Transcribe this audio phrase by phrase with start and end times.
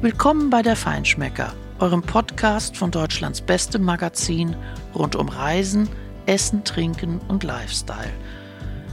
[0.00, 4.54] Willkommen bei der Feinschmecker, eurem Podcast von Deutschlands bestem Magazin
[4.94, 5.88] rund um Reisen,
[6.24, 8.12] Essen, Trinken und Lifestyle.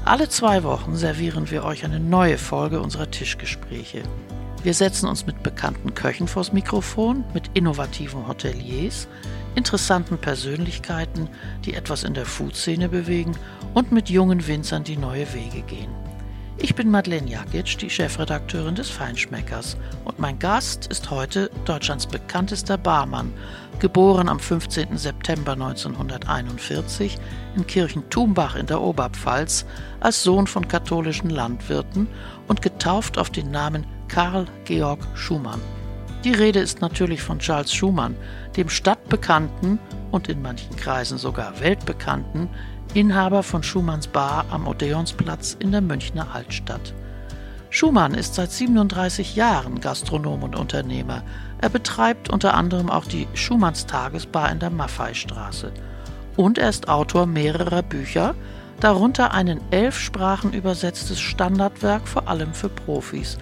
[0.03, 4.01] Alle zwei Wochen servieren wir euch eine neue Folge unserer Tischgespräche.
[4.63, 9.07] Wir setzen uns mit bekannten Köchen vors Mikrofon, mit innovativen Hoteliers,
[9.53, 11.29] interessanten Persönlichkeiten,
[11.65, 13.37] die etwas in der Food-Szene bewegen
[13.75, 16.04] und mit jungen Winzern, die neue Wege gehen.
[16.57, 19.75] Ich bin Madeleine Jakic, die Chefredakteurin des Feinschmeckers
[20.05, 23.33] und mein Gast ist heute Deutschlands bekanntester Barmann,
[23.79, 24.97] geboren am 15.
[24.97, 27.17] September 1941
[27.57, 29.65] in Kirchen-Tumbach in der Oberpfalz
[29.99, 32.07] als Sohn von katholischen Landwirten
[32.47, 35.61] und getauft auf den Namen Karl Georg Schumann.
[36.23, 38.15] Die Rede ist natürlich von Charles Schumann,
[38.55, 39.77] dem stadtbekannten
[40.09, 42.49] und in manchen Kreisen sogar weltbekannten
[42.95, 46.93] Inhaber von Schumanns Bar am Odeonsplatz in der Münchner Altstadt.
[47.69, 51.21] Schumann ist seit 37 Jahren Gastronom und Unternehmer.
[51.59, 55.73] Er betreibt unter anderem auch die Schumanns Tagesbar in der Maffeistraße.
[56.37, 58.33] Und er ist Autor mehrerer Bücher,
[58.79, 63.37] darunter ein in elf Sprachen übersetztes Standardwerk vor allem für Profis.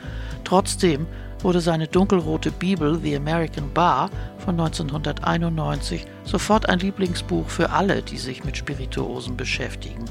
[0.46, 1.06] Trotzdem
[1.44, 8.18] wurde seine dunkelrote Bibel The American Bar von 1991 sofort ein Lieblingsbuch für alle, die
[8.18, 10.06] sich mit Spirituosen beschäftigen.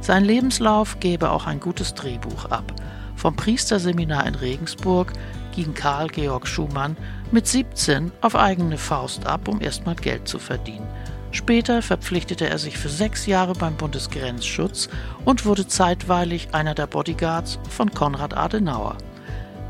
[0.00, 2.72] Sein Lebenslauf gebe auch ein gutes Drehbuch ab.
[3.16, 5.12] Vom Priesterseminar in Regensburg
[5.54, 6.96] ging Karl Georg Schumann
[7.32, 10.88] mit 17 auf eigene Faust ab, um erstmal Geld zu verdienen.
[11.32, 14.88] Später verpflichtete er sich für sechs Jahre beim Bundesgrenzschutz
[15.24, 18.96] und wurde zeitweilig einer der Bodyguards von Konrad Adenauer.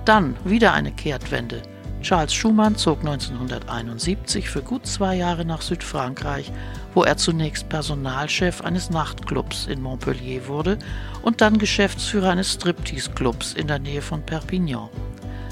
[0.04, 1.62] Dann wieder eine Kehrtwende.
[2.02, 6.50] Charles Schumann zog 1971 für gut zwei Jahre nach Südfrankreich,
[6.94, 10.78] wo er zunächst Personalchef eines Nachtclubs in Montpellier wurde
[11.22, 14.88] und dann Geschäftsführer eines Striptease-Clubs in der Nähe von Perpignan.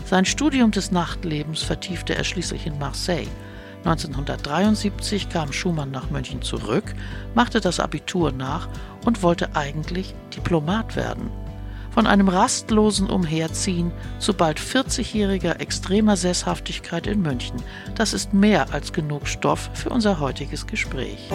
[0.07, 3.29] Sein Studium des Nachtlebens vertiefte er schließlich in Marseille.
[3.85, 6.95] 1973 kam Schumann nach München zurück,
[7.35, 8.69] machte das Abitur nach
[9.05, 11.31] und wollte eigentlich Diplomat werden.
[11.99, 17.61] Von einem rastlosen Umherziehen zu bald 40-jähriger extremer Sesshaftigkeit in München.
[17.97, 21.29] Das ist mehr als genug Stoff für unser heutiges Gespräch.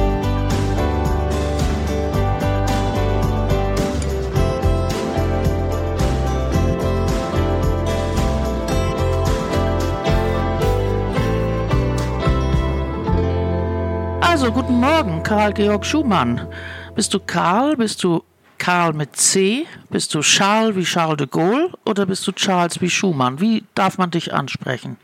[14.22, 16.47] Also, guten Morgen, Karl Georg Schumann.
[16.95, 17.75] Bist du Karl?
[17.75, 18.24] Bist du
[18.63, 19.68] Karl mit C?
[19.90, 23.41] Bist du Charles wie Charles de Gaulle oder bist du Charles wie Schumann?
[23.41, 24.96] Wie darf man dich ansprechen?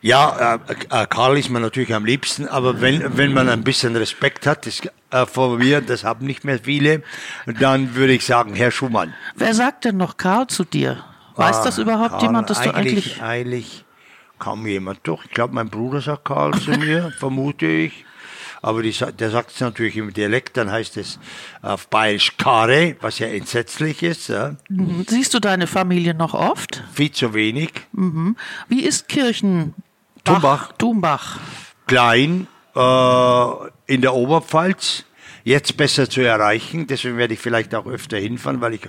[0.00, 3.94] Ja, äh, äh, Karl ist mir natürlich am liebsten, aber wenn, wenn man ein bisschen
[3.96, 4.80] Respekt hat, das,
[5.10, 7.02] äh, vor mir, das haben nicht mehr viele,
[7.44, 9.12] dann würde ich sagen, Herr Schumann.
[9.34, 11.04] Wer sagt denn noch Karl zu dir?
[11.36, 13.20] Weiß ah, das überhaupt Karl, jemand, dass du eigentlich...
[13.22, 13.84] Eigentlich
[14.38, 15.00] kaum jemand.
[15.02, 18.06] Doch, ich glaube, mein Bruder sagt Karl zu mir, vermute ich
[18.64, 21.18] aber die, der sagt es natürlich im Dialekt, dann heißt es
[21.60, 24.28] auf Bayerisch Kare, was ja entsetzlich ist.
[24.28, 24.56] Ja.
[24.70, 25.04] Mhm.
[25.06, 26.82] Siehst du deine Familie noch oft?
[26.94, 27.72] Viel zu wenig.
[27.92, 28.36] Mhm.
[28.68, 29.74] Wie ist Kirchen?
[30.24, 30.72] Tumbach.
[30.78, 31.38] Tumbach.
[31.86, 33.46] Klein, äh,
[33.86, 35.04] in der Oberpfalz
[35.44, 36.86] jetzt besser zu erreichen.
[36.86, 38.80] Deswegen werde ich vielleicht auch öfter hinfahren, weil ich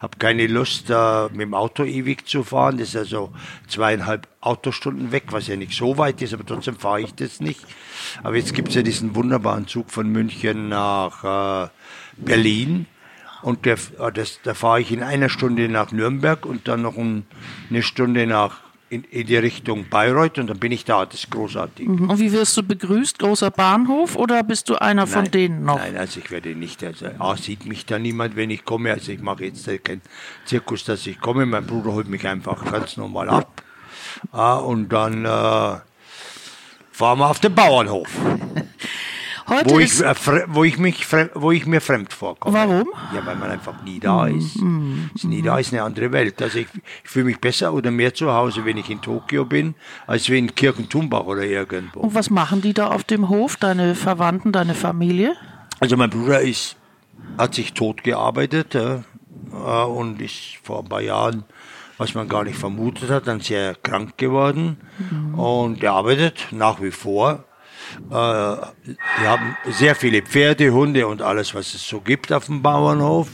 [0.00, 2.78] habe keine Lust, äh, mit dem Auto ewig zu fahren.
[2.78, 3.32] Das ist also
[3.68, 7.64] zweieinhalb Autostunden weg, was ja nicht so weit ist, aber trotzdem fahre ich das nicht.
[8.22, 11.68] Aber jetzt gibt es ja diesen wunderbaren Zug von München nach äh,
[12.16, 12.86] Berlin.
[13.42, 16.96] Und der, äh, das, da fahre ich in einer Stunde nach Nürnberg und dann noch
[16.96, 17.24] ein,
[17.70, 18.60] eine Stunde nach
[18.90, 21.06] in, in die Richtung Bayreuth und dann bin ich da.
[21.06, 21.88] Das ist großartig.
[21.88, 22.10] Mhm.
[22.10, 23.20] Und wie wirst du begrüßt?
[23.20, 25.78] Großer Bahnhof oder bist du einer von nein, denen noch?
[25.78, 26.82] Nein, also ich werde nicht.
[26.82, 28.92] Also A, sieht mich da niemand, wenn ich komme.
[28.92, 30.02] Also ich mache jetzt keinen
[30.44, 31.46] Zirkus, dass ich komme.
[31.46, 33.62] Mein Bruder holt mich einfach ganz normal ab.
[34.32, 35.28] Ah, und dann äh,
[36.90, 38.08] fahren wir auf den Bauernhof.
[39.50, 40.14] Heute wo, ich, äh,
[40.46, 42.56] wo, ich mich, wo ich mir fremd vorkomme.
[42.56, 42.88] Warum?
[43.12, 44.60] Ja, weil man einfach nie da ist.
[44.60, 46.40] Mm, ist nie da ist eine andere Welt.
[46.40, 46.68] Also ich,
[47.02, 49.74] ich fühle mich besser oder mehr zu Hause, wenn ich in Tokio bin,
[50.06, 51.98] als wie in Kirkentumbach oder irgendwo.
[51.98, 55.34] Und was machen die da auf dem Hof, deine Verwandten, deine Familie?
[55.80, 56.76] Also mein Bruder ist,
[57.36, 59.00] hat sich tot gearbeitet äh,
[59.50, 61.44] und ist vor ein paar Jahren
[61.98, 65.38] was man gar nicht vermutet hat, dann sehr krank geworden mhm.
[65.38, 67.44] und er arbeitet nach wie vor
[68.08, 72.62] äh, wir haben sehr viele Pferde, Hunde und alles, was es so gibt auf dem
[72.62, 73.28] Bauernhof.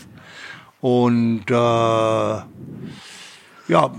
[0.81, 1.55] Und äh,
[3.69, 3.93] Ja,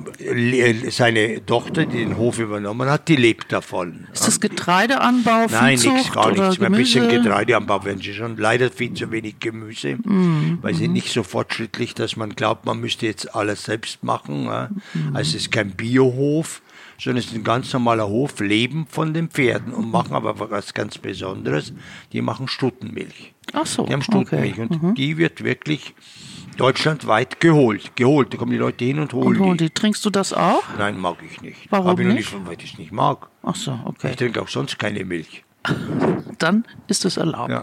[0.92, 4.08] seine Tochter, die den Hof übernommen hat, die lebt davon.
[4.14, 6.58] Ist das Getreideanbau, Nein, nichts, gar nichts.
[6.60, 7.10] Mehr ein bisschen?
[7.10, 8.38] Getreideanbau werden sie schon.
[8.38, 12.80] Leider viel zu wenig Gemüse, Mhm, weil sie nicht so fortschrittlich, dass man glaubt, man
[12.80, 14.48] müsste jetzt alles selbst machen.
[14.48, 14.69] Also
[15.19, 16.62] es ist kein Biohof,
[17.00, 20.74] sondern es ist ein ganz normaler Hof, leben von den Pferden und machen aber was
[20.74, 21.74] ganz Besonderes.
[22.12, 23.34] Die machen Stuttenmilch.
[23.54, 24.18] Ach so, Die haben okay.
[24.18, 24.26] Mhm.
[24.26, 25.94] Stuttenmilch und die wird wirklich
[26.58, 27.96] deutschlandweit geholt.
[27.96, 29.66] Geholt, da kommen die Leute hin und holen Und holen die.
[29.66, 29.70] die.
[29.74, 30.64] Trinkst du das auch?
[30.78, 31.68] Nein, mag ich nicht.
[31.70, 32.34] Warum Hab ich noch nicht?
[32.34, 33.28] nicht, weil ich es nicht mag.
[33.44, 34.10] Ach so, okay.
[34.12, 35.44] Ich trinke auch sonst keine Milch.
[36.38, 37.50] Dann ist es erlaubt.
[37.50, 37.62] Ja.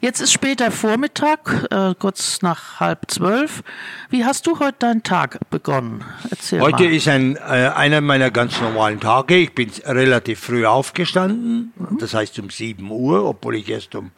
[0.00, 3.62] Jetzt ist später Vormittag, äh, kurz nach halb zwölf.
[4.10, 6.04] Wie hast du heute deinen Tag begonnen?
[6.30, 6.94] Erzähl Heute mal.
[6.94, 9.36] ist ein, äh, einer meiner ganz normalen Tage.
[9.36, 14.12] Ich bin relativ früh aufgestanden, das heißt um 7 Uhr, obwohl ich erst um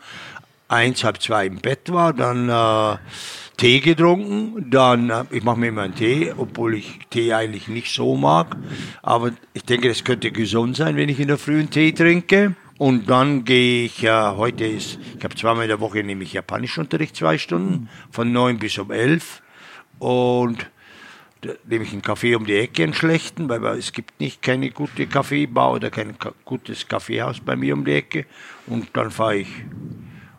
[0.69, 2.13] eins, halb zwei im Bett war.
[2.13, 2.99] Dann äh,
[3.57, 7.93] Tee getrunken, dann, äh, ich mache mir immer einen Tee, obwohl ich Tee eigentlich nicht
[7.93, 8.57] so mag.
[9.03, 12.55] Aber ich denke, das könnte gesund sein, wenn ich in der Früh einen Tee trinke.
[12.79, 16.33] Und dann gehe ich, äh, heute ist, ich habe zweimal in der Woche nehme ich
[16.33, 19.43] Japanischunterricht, zwei Stunden, von neun bis um elf.
[19.99, 20.71] Und
[21.41, 24.71] da nehme ich einen Kaffee um die Ecke, einen schlechten, weil es gibt nicht keine
[24.71, 26.15] gute Kaffeebar oder kein
[26.45, 28.27] gutes Kaffeehaus bei mir um die Ecke.
[28.69, 29.49] Und dann fahre ich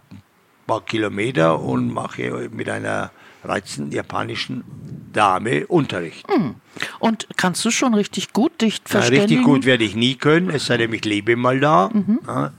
[0.10, 0.22] ein
[0.66, 3.12] paar Kilometer und mache mit einer
[3.44, 4.64] reizenden japanischen
[5.14, 6.26] Dame Unterricht.
[7.00, 9.22] Und kannst du schon richtig gut dich Ja, verständigen?
[9.24, 11.90] richtig gut werde ich nie können, es sei denn, ich lebe mal da.
[12.28, 12.52] Ja,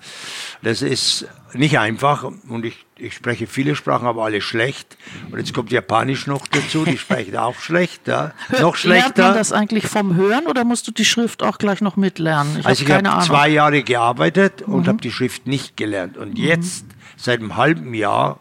[0.62, 4.96] das ist nicht einfach und ich, ich spreche viele Sprachen, aber alle schlecht.
[5.30, 8.08] Und jetzt kommt Japanisch noch dazu, die sprechen auch schlecht.
[8.08, 8.32] Ja.
[8.60, 9.34] Noch Lernt man schlechter.
[9.34, 12.58] das eigentlich vom Hören oder musst du die Schrift auch gleich noch mitlernen?
[12.58, 16.16] Ich Also ich habe zwei Jahre gearbeitet und habe die Schrift nicht gelernt.
[16.16, 16.84] Und jetzt,
[17.16, 18.40] seit einem halben Jahr,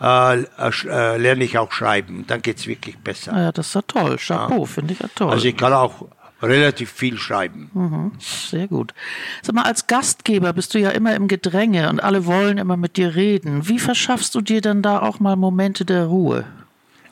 [0.00, 2.24] äh, äh, lerne ich auch schreiben.
[2.26, 3.32] Dann geht es wirklich besser.
[3.32, 4.16] Ah ja, das ist ja toll.
[4.18, 5.30] Chapeau, finde ich ja toll.
[5.30, 6.06] Also ich kann auch
[6.40, 8.12] relativ viel schreiben.
[8.18, 8.94] Sehr gut.
[9.42, 12.96] Sag mal, als Gastgeber bist du ja immer im Gedränge und alle wollen immer mit
[12.96, 13.68] dir reden.
[13.68, 16.44] Wie verschaffst du dir dann da auch mal Momente der Ruhe?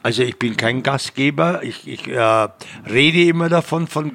[0.06, 1.64] Also ich bin kein Gastgeber.
[1.64, 2.48] Ich, ich äh,
[2.88, 4.12] rede immer davon, von,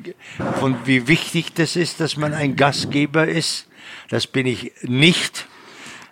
[0.59, 3.67] von wie wichtig das ist, dass man ein Gastgeber ist.
[4.09, 5.47] Das bin ich nicht,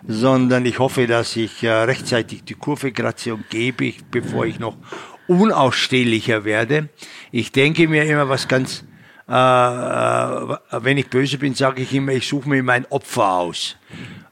[0.06, 4.76] sondern ich hoffe, dass ich äh, rechtzeitig die Kurve kratze und gebe, bevor ich noch
[5.28, 6.88] unausstehlicher werde.
[7.30, 8.84] Ich denke mir immer was ganz,
[9.28, 13.76] äh, äh, wenn ich böse bin, sage ich immer, ich suche mir mein Opfer aus,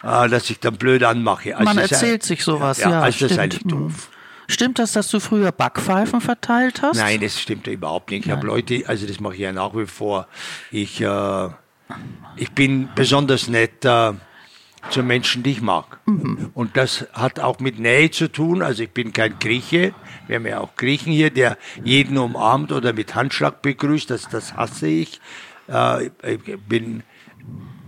[0.02, 1.54] äh, dass ich dann blöd anmache.
[1.56, 2.90] Also Man erzählt ein- sich sowas, ja.
[2.90, 3.00] ja.
[3.00, 3.40] also das ist stimmt.
[3.40, 4.10] eigentlich doof.
[4.50, 6.96] Stimmt das, dass du früher Backpfeifen verteilt hast?
[6.96, 8.24] Nein, das stimmt überhaupt nicht.
[8.26, 10.26] Ich habe Leute, also das mache ich ja nach wie vor.
[10.70, 11.48] Ich, äh,
[12.36, 14.12] ich bin besonders nett äh,
[14.90, 15.98] zu Menschen, die ich mag.
[16.54, 18.62] Und das hat auch mit Nähe zu tun.
[18.62, 19.94] Also ich bin kein Grieche.
[20.26, 24.10] Wir haben ja auch Griechen hier, der jeden umarmt oder mit Handschlag begrüßt.
[24.10, 25.20] Das, das hasse ich.
[25.68, 27.02] Äh, ich bin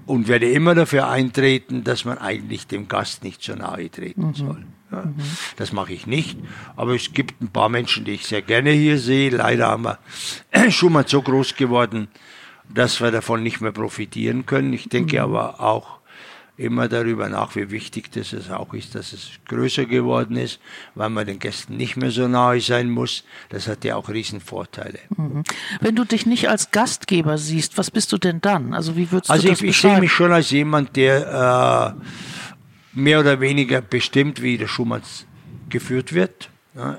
[0.06, 4.66] und werde immer dafür eintreten, dass man eigentlich dem Gast nicht so nahe treten soll.
[4.90, 5.04] Ja,
[5.56, 6.36] Das mache ich nicht.
[6.74, 9.30] Aber es gibt ein paar Menschen, die ich sehr gerne hier sehe.
[9.30, 9.98] Leider haben wir
[10.70, 12.08] Schumann so groß geworden,
[12.68, 14.72] dass wir davon nicht mehr profitieren können.
[14.72, 15.99] Ich denke aber auch
[16.60, 20.60] immer darüber nach, wie wichtig das es auch ist, dass es größer geworden ist,
[20.94, 23.24] weil man den Gästen nicht mehr so nahe sein muss.
[23.48, 24.98] Das hat ja auch Riesenvorteile.
[25.80, 28.74] Wenn du dich nicht als Gastgeber siehst, was bist du denn dann?
[28.74, 30.00] Also wie würdest Also du ich, das ich sehe beschreiben?
[30.02, 32.04] mich schon als jemand, der äh,
[32.92, 35.02] mehr oder weniger bestimmt, wie der Schumann
[35.68, 36.50] geführt wird.
[36.74, 36.98] Ja.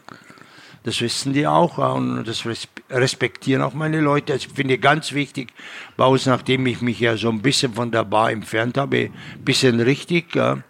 [0.83, 4.33] Das wissen die auch ja, und das res- respektieren auch meine Leute.
[4.33, 5.53] Also ich finde ganz wichtig
[5.95, 9.43] bei uns, nachdem ich mich ja so ein bisschen von der Bar entfernt habe, ein
[9.45, 10.63] bisschen richtig, ja,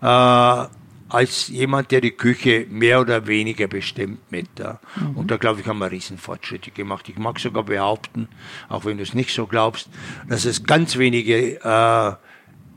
[0.00, 0.68] äh,
[1.10, 4.48] als jemand, der die Küche mehr oder weniger bestimmt mit.
[4.58, 4.78] Ja.
[5.14, 7.08] Und da glaube ich, haben wir Riesenfortschritte gemacht.
[7.08, 8.28] Ich mag sogar behaupten,
[8.68, 9.90] auch wenn du es nicht so glaubst,
[10.28, 12.12] dass es ganz wenige äh,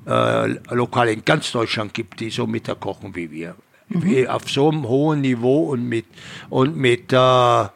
[0.10, 3.56] äh, Lokale in ganz Deutschland gibt, die so Mittag kochen wie wir.
[3.94, 6.06] Wie Auf so einem hohen Niveau und mit,
[6.50, 7.68] und mit äh, äh,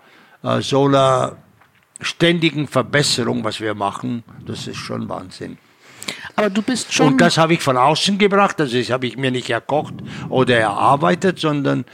[0.61, 1.37] so einer
[2.01, 5.57] ständigen Verbesserung, was wir machen, das ist schon Wahnsinn.
[6.35, 7.07] Aber du bist schon.
[7.07, 9.95] Und das habe ich von außen gebracht, also das habe ich mir nicht erkocht
[10.29, 11.85] oder erarbeitet, sondern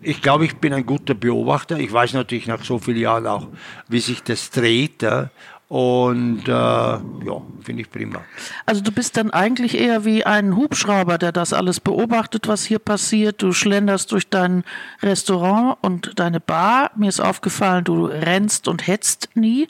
[0.00, 1.78] ich glaube, ich bin ein guter Beobachter.
[1.78, 3.48] Ich weiß natürlich nach so vielen Jahren auch,
[3.88, 5.02] wie sich das dreht.
[5.02, 5.30] ja.
[5.68, 8.24] Und äh, ja, finde ich prima.
[8.64, 12.78] Also du bist dann eigentlich eher wie ein Hubschrauber, der das alles beobachtet, was hier
[12.78, 13.42] passiert.
[13.42, 14.64] Du schlenderst durch dein
[15.02, 16.90] Restaurant und deine Bar.
[16.96, 19.68] Mir ist aufgefallen, du rennst und hetzt nie.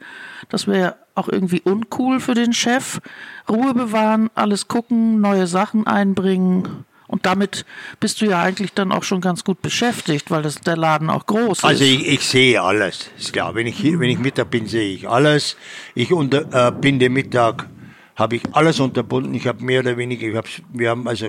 [0.48, 3.00] Das wäre auch irgendwie uncool für den Chef.
[3.48, 7.64] Ruhe bewahren, alles gucken, neue Sachen einbringen Und damit
[7.98, 11.26] bist du ja eigentlich dann auch schon ganz gut beschäftigt, weil das, der Laden auch
[11.26, 11.90] groß Also ist.
[11.90, 13.54] ich, ich sehe alles, ist klar.
[13.54, 15.56] Wenn ich wenn ich Mittag bin, sehe ich alles.
[15.94, 17.68] Ich unter, äh, bin den Mittag,
[18.14, 19.32] habe ich alles unterbunden.
[19.34, 21.28] Ich habe mehr oder weniger, ich hab, wir haben also,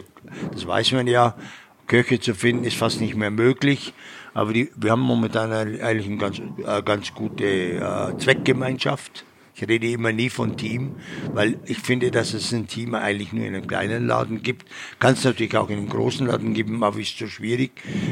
[0.51, 1.35] das weiß man ja,
[1.87, 3.93] Köche zu finden ist fast nicht mehr möglich.
[4.33, 9.25] Aber die, wir haben momentan eigentlich eine ganz, äh, ganz gute äh, Zweckgemeinschaft.
[9.59, 10.95] Ich rede immer nie von Team,
[11.33, 14.65] weil ich finde, dass es ein Team eigentlich nur in einem kleinen Laden gibt.
[14.99, 17.71] Kann es natürlich auch in einem großen Laden geben, aber ist so schwierig.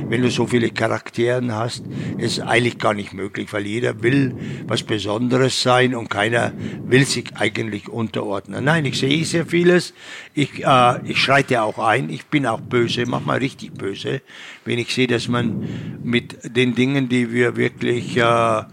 [0.10, 1.86] Wenn du so viele Charakteren hast,
[2.18, 4.36] ist eigentlich gar nicht möglich, weil jeder will
[4.68, 6.52] was Besonderes sein und keiner
[6.84, 8.66] will sich eigentlich unterordnen.
[8.66, 9.94] Nein, ich sehe sehr vieles.
[10.34, 12.10] Ich, äh, ich schreite auch ein.
[12.10, 14.22] Ich bin auch böse, manchmal richtig böse,
[14.66, 15.66] wenn ich sehe, dass man
[16.04, 18.64] mit den Dingen, die wir wirklich äh,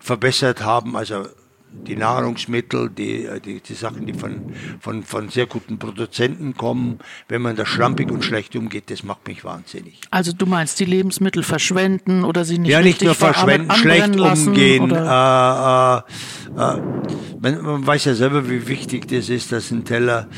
[0.00, 1.26] verbessert haben, also
[1.82, 7.42] die Nahrungsmittel, die, die, die Sachen, die von, von, von sehr guten Produzenten kommen, wenn
[7.42, 10.00] man da schlampig und schlecht umgeht, das macht mich wahnsinnig.
[10.10, 14.48] Also du meinst die Lebensmittel verschwenden oder sie nicht Ja, nicht nur verschwenden, schlecht lassen,
[14.48, 14.90] umgehen.
[14.90, 16.82] Äh, äh, äh,
[17.40, 20.28] man, man weiß ja selber, wie wichtig das ist, dass ein Teller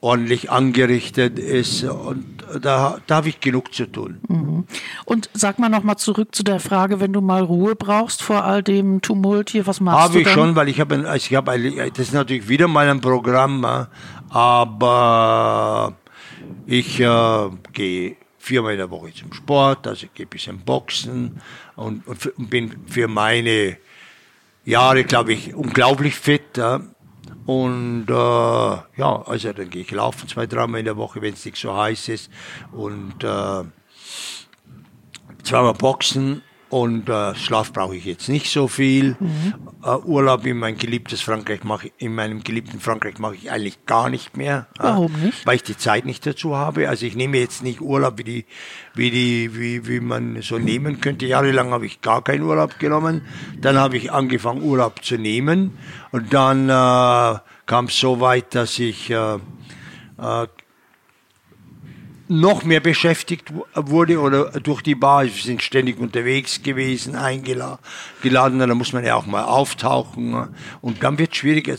[0.00, 4.20] ordentlich angerichtet ist und da, da habe ich genug zu tun.
[4.28, 4.64] Mhm.
[5.04, 8.62] Und sag mal nochmal zurück zu der Frage, wenn du mal Ruhe brauchst vor all
[8.62, 10.34] dem Tumult hier, was machst Habe du ich dann?
[10.34, 13.64] schon, weil ich habe, also ich habe, eigentlich- das ist natürlich wieder mal ein Programm,
[13.64, 13.86] äh,
[14.30, 15.94] aber
[16.66, 21.40] ich äh, gehe viermal in der Woche zum Sport, also ich gehe ein bisschen boxen
[21.76, 23.76] und, und bin für meine
[24.64, 26.56] Jahre, glaube ich, unglaublich fit.
[26.56, 26.80] Ja.
[27.46, 31.44] Und äh, ja, also dann gehe ich laufen zwei, dreimal in der Woche, wenn es
[31.44, 32.30] nicht so heiß ist.
[32.72, 33.64] Und äh,
[35.42, 39.16] zweimal Boxen und äh, Schlaf brauche ich jetzt nicht so viel.
[39.82, 44.10] Äh, Urlaub in mein geliebtes Frankreich mache in meinem geliebten Frankreich mache ich eigentlich gar
[44.10, 44.66] nicht mehr.
[44.76, 45.46] Warum nicht?
[45.46, 46.88] Weil ich die Zeit nicht dazu habe.
[46.88, 48.46] Also ich nehme jetzt nicht Urlaub, wie die,
[48.94, 51.26] wie die, wie, wie man so nehmen könnte.
[51.26, 53.22] Jahrelang habe ich gar keinen Urlaub genommen.
[53.60, 55.78] Dann habe ich angefangen Urlaub zu nehmen
[56.12, 59.34] und dann äh, kam es so weit, dass ich äh,
[60.18, 60.46] äh,
[62.28, 65.24] noch mehr beschäftigt wu- wurde oder durch die Bar.
[65.24, 67.78] Wir sind ständig unterwegs gewesen, eingeladen.
[68.58, 70.30] Da muss man ja auch mal auftauchen.
[70.30, 70.48] ne?
[70.80, 71.76] Und dann wird es schwierig.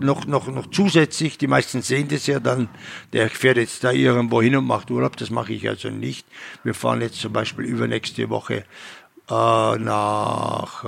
[0.00, 2.68] Noch, noch, noch zusätzlich, die meisten sehen das ja dann,
[3.12, 5.16] der fährt jetzt da irgendwo hin und macht Urlaub.
[5.16, 6.26] Das mache ich also nicht.
[6.64, 8.64] Wir fahren jetzt zum Beispiel übernächste Woche
[9.30, 10.84] äh, nach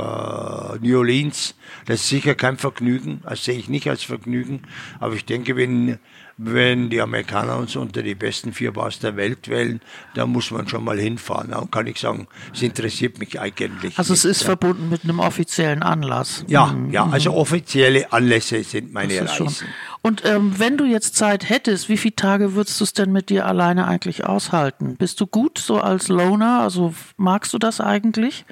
[0.75, 1.55] äh, New Orleans.
[1.87, 4.63] Das ist sicher kein Vergnügen, das sehe ich nicht als Vergnügen.
[5.01, 5.99] Aber ich denke, wenn,
[6.37, 9.81] wenn die Amerikaner uns unter die besten vier Bars der Welt wählen,
[10.15, 11.51] dann muss man schon mal hinfahren.
[11.51, 13.97] Dann kann ich sagen, es interessiert mich eigentlich.
[13.99, 14.33] Also es nicht.
[14.33, 16.45] ist verbunden mit einem offiziellen Anlass.
[16.49, 19.47] ja, ja, also offizielle Anlässe sind meine Das ist schon.
[19.47, 19.69] Reisen.
[20.03, 23.31] Und ähm, wenn du jetzt Zeit hättest, wie viele Tage würdest du es denn mit
[23.31, 24.97] dir alleine eigentlich aushalten?
[24.97, 26.61] Bist du gut so als Loner?
[26.61, 28.45] Also magst du das eigentlich?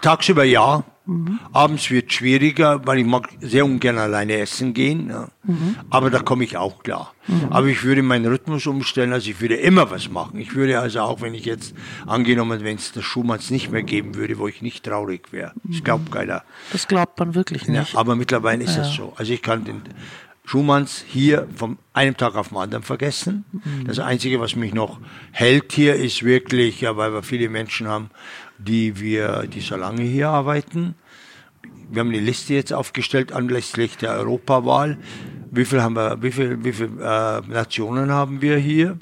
[0.00, 0.84] Tagsüber ja.
[1.52, 5.08] Abends wird schwieriger, weil ich mag sehr ungern alleine essen gehen.
[5.08, 5.28] Ja.
[5.88, 7.14] Aber da komme ich auch klar.
[7.50, 10.38] Aber ich würde meinen Rhythmus umstellen, also ich würde immer was machen.
[10.40, 11.74] Ich würde also auch, wenn ich jetzt
[12.06, 15.52] angenommen, wenn es das Schumanns nicht mehr geben würde, wo ich nicht traurig wäre.
[15.64, 16.42] Das glaubt keiner.
[16.72, 17.94] Das glaubt man wirklich Ja, nicht.
[17.96, 19.12] aber mittlerweile ist das so.
[19.16, 19.82] Also ich kann den
[20.44, 23.44] Schumanns hier von einem Tag auf den anderen vergessen.
[23.84, 25.00] Das Einzige, was mich noch
[25.32, 28.10] hält hier, ist wirklich, ja, weil wir viele Menschen haben,
[28.58, 30.94] die wir, die so lange hier arbeiten.
[31.90, 34.98] Wir haben eine Liste jetzt aufgestellt anlässlich der Europawahl.
[35.50, 38.98] Wie viel haben wir, wie viel, wie viel äh, Nationen haben wir hier?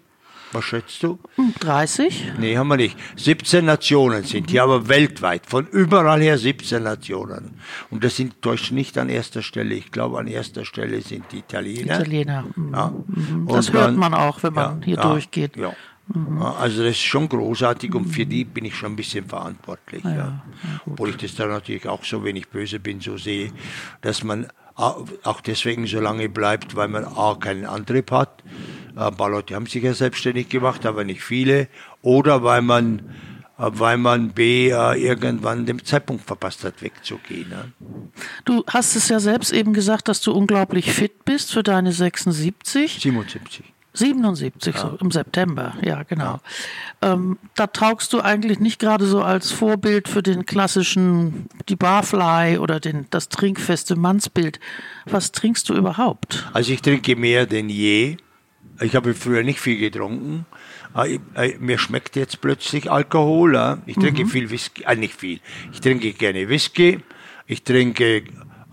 [0.53, 1.19] Was schätzt du?
[1.35, 2.33] Hm, 30?
[2.39, 2.97] Nee, haben wir nicht.
[3.17, 5.47] 17 Nationen sind hier, aber weltweit.
[5.47, 7.59] Von überall her 17 Nationen.
[7.91, 9.75] Und das sind Deutsche nicht an erster Stelle.
[9.75, 11.97] Ich glaube, an erster Stelle sind die Italiener.
[11.97, 12.45] Italiener.
[12.55, 12.73] Mhm.
[12.73, 12.93] Ja.
[13.49, 15.57] Das Und hört dann- man auch, wenn man hier durchgeht.
[15.57, 15.73] Ja.
[16.39, 20.05] Ja, Also das ist schon großartig und für die bin ich schon ein bisschen verantwortlich.
[20.05, 20.45] Ja,
[20.87, 23.53] Obwohl ich das dann natürlich auch so, wenn ich böse bin, so sehe,
[24.03, 28.43] dass man au- auch deswegen so lange bleibt, weil man A, keinen Antrieb hat.
[28.97, 31.69] Ein paar Leute haben sich ja selbstständig gemacht, aber nicht viele.
[32.03, 32.99] Oder weil man,
[33.59, 37.49] äh, weil man B, äh, irgendwann den Zeitpunkt verpasst hat, wegzugehen.
[37.49, 37.73] Ne?
[38.45, 43.01] Du hast es ja selbst eben gesagt, dass du unglaublich fit bist für deine 76.
[43.01, 43.65] 77.
[43.95, 46.41] 77 so im September, ja genau.
[47.01, 52.59] Ähm, da taugst du eigentlich nicht gerade so als Vorbild für den klassischen, die Barfly
[52.59, 54.59] oder den, das trinkfeste Mannsbild.
[55.07, 56.49] Was trinkst du überhaupt?
[56.53, 58.17] Also ich trinke mehr denn je.
[58.81, 60.47] Ich habe früher nicht viel getrunken.
[60.97, 63.55] Äh, äh, Mir schmeckt jetzt plötzlich Alkohol.
[63.55, 63.77] äh.
[63.87, 65.41] Ich trinke viel Whisky, äh, nicht viel.
[65.73, 67.01] Ich trinke gerne Whisky.
[67.47, 68.25] Ich trinke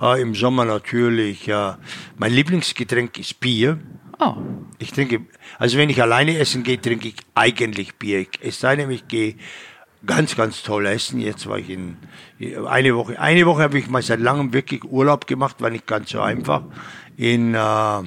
[0.02, 1.74] äh, im Sommer natürlich, äh,
[2.18, 3.80] mein Lieblingsgetränk ist Bier.
[4.22, 4.36] Oh.
[4.78, 5.22] Ich trinke,
[5.58, 8.28] also wenn ich alleine essen gehe, trinke ich eigentlich Bier.
[8.40, 9.36] Es sei denn, ich gehe
[10.06, 11.20] ganz, ganz toll essen.
[11.20, 11.98] Jetzt war ich in
[12.68, 13.20] eine Woche.
[13.20, 16.64] Eine Woche habe ich mal seit langem wirklich Urlaub gemacht, war nicht ganz so einfach.
[17.18, 18.04] In, äh,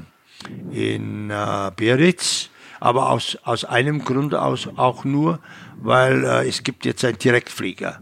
[0.70, 2.48] in äh, Biarritz.
[2.78, 5.40] Aber aus, aus einem Grund aus auch nur,
[5.80, 8.00] weil äh, es gibt jetzt einen Direktflieger.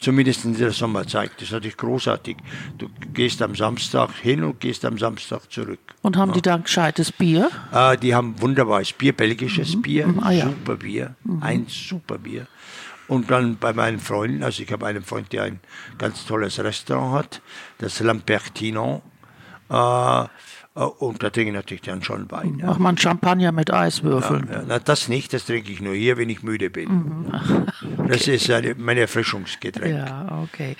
[0.00, 1.32] Zumindest in der Sommerzeit.
[1.36, 2.38] Das ist natürlich großartig.
[2.78, 5.78] Du gehst am Samstag hin und gehst am Samstag zurück.
[6.00, 7.50] Und haben die da ein gescheites Bier?
[7.70, 10.46] Äh, die haben wunderbares Bier, belgisches Bier, Ah, ja.
[10.48, 12.46] super Bier, ein super Bier.
[13.08, 15.60] Und dann bei meinen Freunden, also ich habe einen Freund, der ein
[15.98, 17.42] ganz tolles Restaurant hat,
[17.78, 19.02] das Lampertinon.
[19.68, 19.74] Äh,
[20.22, 20.26] äh,
[20.74, 22.58] und da trinke ich natürlich dann schon Wein.
[22.60, 22.66] Ja.
[22.66, 24.48] Mach mal einen Champagner mit Eiswürfeln.
[24.52, 27.32] Ja, na, das nicht, das trinke ich nur hier, wenn ich müde bin.
[28.08, 29.94] Das ist äh, mein Erfrischungsgetränk.
[29.96, 30.76] Ja, okay.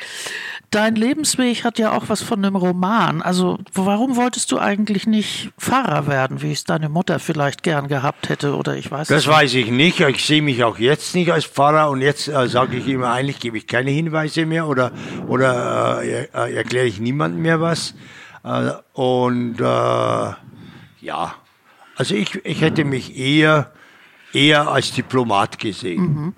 [0.70, 3.23] Dein Lebensweg hat ja auch was von einem Roman.
[3.23, 8.28] Also, warum wolltest du eigentlich nicht Pfarrer werden, wie es deine Mutter vielleicht gern gehabt
[8.28, 8.56] hätte?
[8.56, 10.00] Oder ich weiß Das es weiß ich nicht.
[10.00, 13.38] Ich sehe mich auch jetzt nicht als Pfarrer und jetzt äh, sage ich immer, eigentlich
[13.38, 14.90] gebe ich keine Hinweise mehr oder,
[15.28, 17.94] oder äh, er- äh, erkläre ich niemandem mehr was.
[18.42, 19.64] Äh, und äh,
[21.00, 21.35] ja,
[21.97, 23.73] also ich, ich hätte mich eher,
[24.32, 26.35] eher als Diplomat gesehen.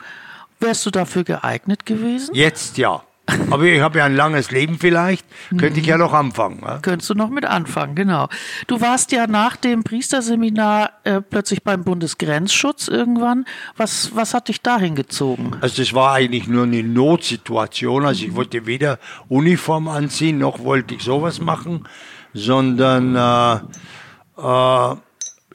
[0.59, 2.35] Wärst du dafür geeignet gewesen?
[2.35, 3.03] Jetzt ja.
[3.51, 5.25] Aber ich habe ja ein langes Leben vielleicht,
[5.57, 6.61] könnte ich ja noch anfangen.
[6.63, 6.79] Ja?
[6.79, 8.29] Könntest du noch mit anfangen, genau.
[8.67, 13.45] Du warst ja nach dem Priesterseminar äh, plötzlich beim Bundesgrenzschutz irgendwann.
[13.77, 15.53] Was, was hat dich dahin gezogen?
[15.61, 18.05] Also das war eigentlich nur eine Notsituation.
[18.05, 18.99] Also ich wollte weder
[19.29, 21.87] Uniform anziehen, noch wollte ich sowas machen,
[22.35, 24.97] sondern äh, äh,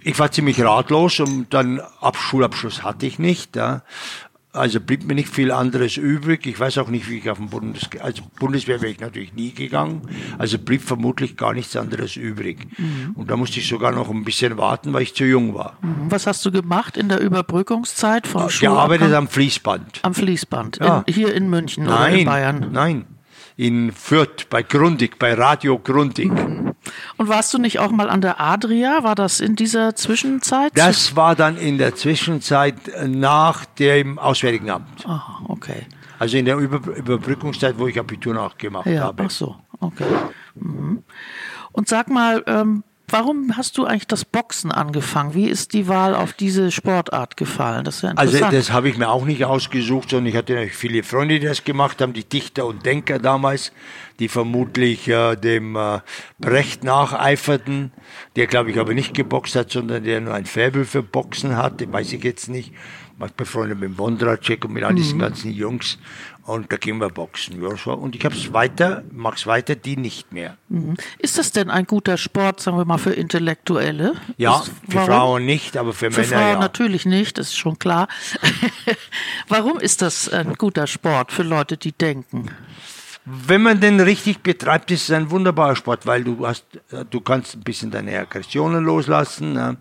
[0.07, 3.57] ich war ziemlich ratlos und dann Ab Schulabschluss hatte ich nicht.
[3.57, 3.81] Ja.
[4.57, 6.45] Also blieb mir nicht viel anderes übrig.
[6.47, 9.51] Ich weiß auch nicht, wie ich auf dem Bundes also Bundeswehr wäre ich natürlich nie
[9.53, 10.01] gegangen.
[10.37, 12.67] Also blieb vermutlich gar nichts anderes übrig.
[13.15, 15.77] Und da musste ich sogar noch ein bisschen warten, weil ich zu jung war.
[16.09, 19.13] Was hast du gemacht in der Überbrückungszeit vom Gearbeitet Schulabgang?
[19.13, 19.99] am Fließband.
[20.03, 20.77] am Fließband?
[20.79, 21.03] Ja.
[21.05, 22.67] In, hier in München oder Nein, in Bayern?
[22.71, 23.05] nein.
[23.55, 26.31] In Fürth, bei Grundig, bei Radio Grundig.
[27.17, 29.03] Und warst du nicht auch mal an der Adria?
[29.03, 30.71] War das in dieser Zwischenzeit?
[30.75, 32.75] Das war dann in der Zwischenzeit
[33.07, 35.05] nach dem Auswärtigen Amt.
[35.05, 35.87] Aha, okay.
[36.19, 39.23] Also in der Über Überbrückungszeit, wo ich Abitur nachgemacht Ja, habe.
[39.25, 40.05] ach so, okay.
[40.55, 41.03] Mhm.
[41.71, 45.33] Und sag mal, ähm, warum hast du eigentlich das Boxen angefangen?
[45.35, 47.83] Wie ist die Wahl auf diese Sportart gefallen?
[47.85, 48.53] Das ist ja Also interessant.
[48.53, 51.63] das habe ich mir auch nicht ausgesucht, sondern ich hatte natürlich viele Freunde, die das
[51.63, 53.71] gemacht haben, die Dichter und Denker damals,
[54.19, 55.99] die vermutlich äh, dem äh,
[56.39, 57.91] Brecht nacheiferten,
[58.35, 61.91] der glaube ich aber nicht geboxt hat, sondern der nur ein Faible für Boxen hatte,
[61.91, 62.73] weiß ich jetzt nicht.
[63.25, 65.97] Ich befreundet mit dem Wondracek und mit all diesen ganzen Jungs
[66.47, 67.61] und da gehen wir boxen.
[67.61, 67.91] Ja.
[67.93, 70.57] Und ich habe es weiter, mach's weiter, die nicht mehr.
[71.19, 74.13] ist das denn ein guter Sport, sagen wir mal, für Intellektuelle?
[74.37, 75.07] Ja, Ist- für warum?
[75.07, 76.59] Frauen nicht, aber für, Für Männer Frauen ja.
[76.59, 78.07] natürlich nicht, das ist schon klar.
[79.49, 82.49] warum ist das ein guter Sport für Leute, die denken?
[83.29, 87.19] Wenn man den richtig betreibt, ist es ein wunderbarer Sport, weil du hast, äh, du
[87.19, 89.57] kannst ein bisschen deine Aggressionen loslassen.
[89.57, 89.75] äh,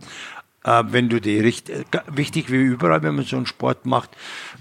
[0.64, 4.11] äh, Wenn du die richtig, wichtig wie überall, wenn man so einen Sport macht,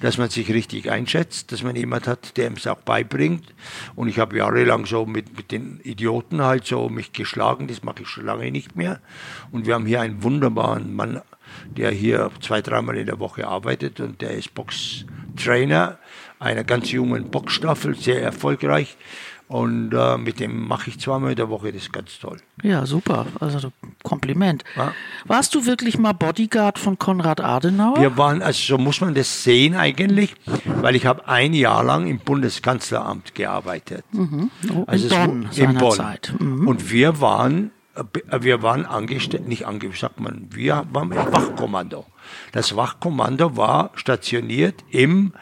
[0.02, 3.56] dass man sich richtig einschätzt, dass man jemand hat, der ihm es auch beibringt.
[3.96, 8.04] Und ich habe jahrelang so mit, mit den Idioten halt so mich geschlagen, das mache
[8.04, 9.02] ich schon lange nicht mehr.
[9.52, 11.24] Und wir haben hier einen wunderbaren Mann,
[11.76, 15.98] der hier zwei, dreimal in der Woche arbeitet und der ist Boxtrainer
[16.40, 18.98] einer ganz jungen Boxstaffel, sehr erfolgreich.
[19.48, 22.38] Und äh, mit dem mache ich zweimal in der Woche, das ist ganz toll.
[22.64, 23.28] Ja, super.
[23.40, 23.72] Also
[24.02, 24.64] Kompliment.
[24.76, 24.92] Ja.
[25.26, 28.00] Warst du wirklich mal Bodyguard von Konrad Adenauer?
[28.02, 30.34] Wir waren, also so muss man das sehen eigentlich,
[30.66, 34.04] weil ich habe ein Jahr lang im Bundeskanzleramt gearbeitet.
[34.14, 35.92] Oh, Also in es Bonn wo- in Bonn.
[35.92, 36.34] seinerzeit.
[36.40, 36.68] Mhm.
[36.68, 42.06] Und wir waren, äh, wir waren angestellt, nicht angestellt, sagt man, wir waren im Wachkommando.
[42.52, 45.34] Das Wachkommando war stationiert im,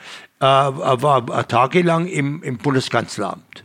[0.44, 3.64] äh, war tagelang im, im Bundeskanzleramt.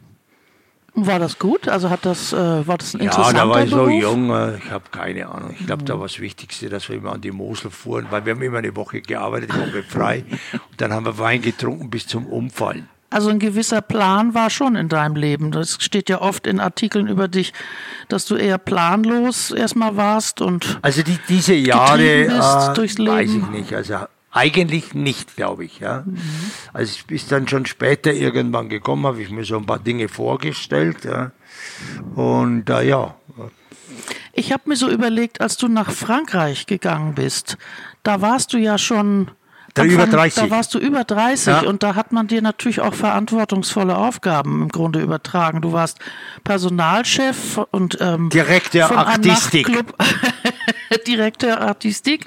[0.94, 1.68] Und War das gut?
[1.68, 3.92] Also hat das, äh, war das ein Ja, interessanter da war ich so Beruf?
[3.92, 4.00] Mhm.
[4.00, 5.54] jung, äh, ich habe keine Ahnung.
[5.58, 8.34] Ich glaube, da war das Wichtigste, dass wir immer an die Mosel fuhren, weil wir
[8.34, 10.24] haben immer eine Woche gearbeitet, eine Woche frei.
[10.52, 12.88] Und dann haben wir Wein getrunken bis zum Umfallen.
[13.10, 15.50] Also ein gewisser Plan war schon in deinem Leben.
[15.50, 17.54] Das steht ja oft in Artikeln über dich,
[18.08, 23.30] dass du eher planlos erstmal warst und Also die, diese Jahre, bist äh, durchs weiß
[23.30, 23.48] Leben.
[23.54, 23.72] ich nicht.
[23.74, 23.94] Also
[24.38, 25.81] eigentlich nicht, glaube ich.
[25.81, 26.05] Ja.
[26.07, 26.16] Mhm.
[26.72, 30.09] Also ich bin dann schon später irgendwann gekommen, habe ich mir so ein paar Dinge
[30.09, 31.05] vorgestellt.
[31.05, 31.33] Ja.
[32.14, 33.14] Und äh, ja,
[34.33, 37.59] ich habe mir so überlegt, als du nach Frankreich gegangen bist,
[38.05, 39.31] da warst du ja schon
[39.74, 40.42] Da über Anfang- 30.
[40.44, 41.61] Da warst du über 30 Ja.
[41.68, 45.61] und da hat man dir natürlich auch verantwortungsvolle Aufgaben im Grunde übertragen.
[45.61, 45.98] Du warst
[46.44, 49.68] Personalchef und ähm, einem Artistik.
[51.07, 52.27] Direktor Artistik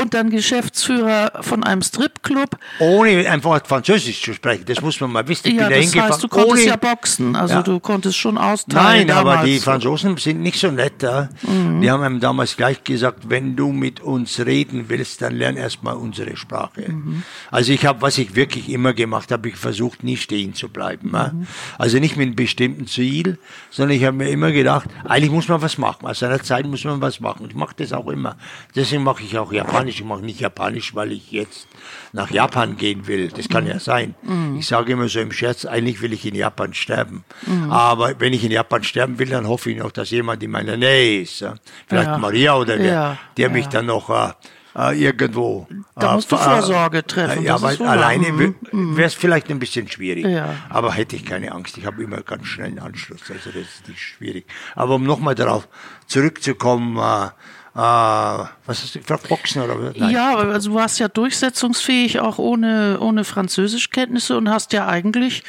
[0.00, 2.56] und dann Geschäftsführer von einem Stripclub.
[2.78, 5.48] Ohne ein Wort Französisch zu sprechen, das muss man mal wissen.
[5.48, 7.62] Ich ja, bin da das heißt, du konntest ohne, ja boxen, also ja.
[7.62, 9.06] du konntest schon austeilen.
[9.06, 11.02] Nein, aber die Franzosen sind nicht so nett.
[11.02, 11.28] Ja?
[11.42, 11.80] Mhm.
[11.80, 15.96] Die haben einem damals gleich gesagt, wenn du mit uns reden willst, dann lern erstmal
[15.96, 16.90] unsere Sprache.
[16.90, 17.22] Mhm.
[17.50, 21.10] Also ich habe, was ich wirklich immer gemacht habe, ich versucht nie stehen zu bleiben.
[21.10, 21.46] Mhm.
[21.78, 23.38] Also nicht mit einem bestimmten Ziel,
[23.70, 26.06] sondern ich habe mir immer gedacht, eigentlich muss man was machen.
[26.06, 27.46] Aus einer Zeit muss man was machen.
[27.48, 28.36] Ich mache das auch immer.
[28.74, 30.00] Deswegen mache ich auch Japanisch.
[30.00, 31.66] Ich mache nicht Japanisch, weil ich jetzt
[32.12, 33.28] nach Japan gehen will.
[33.28, 34.14] Das kann ja sein.
[34.22, 34.56] Mhm.
[34.58, 37.24] Ich sage immer so im Scherz, eigentlich will ich in Japan sterben.
[37.46, 37.70] Mhm.
[37.70, 40.76] Aber wenn ich in Japan sterben will, dann hoffe ich noch, dass jemand in meiner
[40.76, 41.44] Nähe ist.
[41.86, 42.18] Vielleicht ja.
[42.18, 43.18] Maria oder der, ja.
[43.36, 44.32] der mich dann noch äh,
[44.74, 45.66] äh, irgendwo.
[45.96, 47.42] Da musst du Vorsorge treffen.
[47.42, 48.96] ja, weil alleine mhm.
[48.96, 50.24] wäre es vielleicht ein bisschen schwierig.
[50.24, 50.54] Ja.
[50.68, 51.76] Aber hätte ich keine Angst.
[51.78, 53.22] Ich habe immer ganz schnell einen Anschluss.
[53.28, 54.46] Also das ist nicht schwierig.
[54.74, 55.68] Aber um nochmal darauf
[56.06, 57.30] zurückzukommen, äh, äh,
[57.74, 60.10] was hast du gefragt, Boxen oder was?
[60.10, 65.42] Ja, also du warst ja durchsetzungsfähig auch ohne, ohne Französischkenntnisse und hast ja eigentlich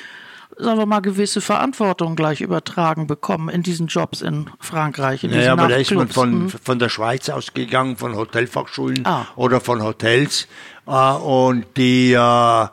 [0.58, 5.24] sagen wir mal, gewisse Verantwortung gleich übertragen bekommen in diesen Jobs in Frankreich.
[5.24, 6.50] In naja, aber da ist man von, hm?
[6.50, 9.26] von der Schweiz ausgegangen, von Hotelfachschulen ah.
[9.36, 10.48] oder von Hotels.
[10.86, 12.68] Äh, und die äh,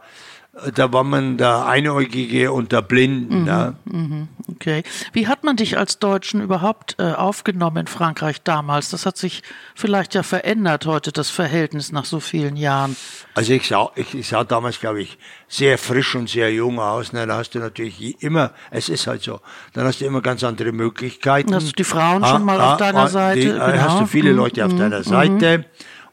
[0.75, 3.43] da war man der Einäugige und der Blinden.
[3.43, 3.75] Mhm, ja.
[3.85, 4.83] Mhm, okay.
[5.13, 8.91] Wie hat man dich als Deutschen überhaupt äh, aufgenommen in Frankreich damals?
[8.91, 9.43] Das hat sich
[9.75, 12.97] vielleicht ja verändert heute, das Verhältnis nach so vielen Jahren.
[13.35, 15.19] Also ich sah, ich, ich sah damals, glaube ich,
[15.49, 17.13] sehr frisch und sehr jung aus.
[17.13, 19.41] Na, da hast du natürlich immer, es ist halt so,
[19.73, 21.55] dann hast du immer ganz andere Möglichkeiten.
[21.55, 23.41] Hast du die Frauen ah, schon mal ah, auf deiner ah, Seite?
[23.41, 23.67] Die, genau.
[23.67, 25.59] Hast du viele Leute auf mhm, deiner Seite.
[25.59, 25.65] Mhm.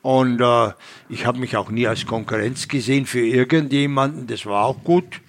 [0.08, 0.72] Und äh,
[1.10, 4.26] ich habe mich auch nie als Konkurrenz gesehen für irgendjemanden.
[4.26, 5.20] Das war auch gut.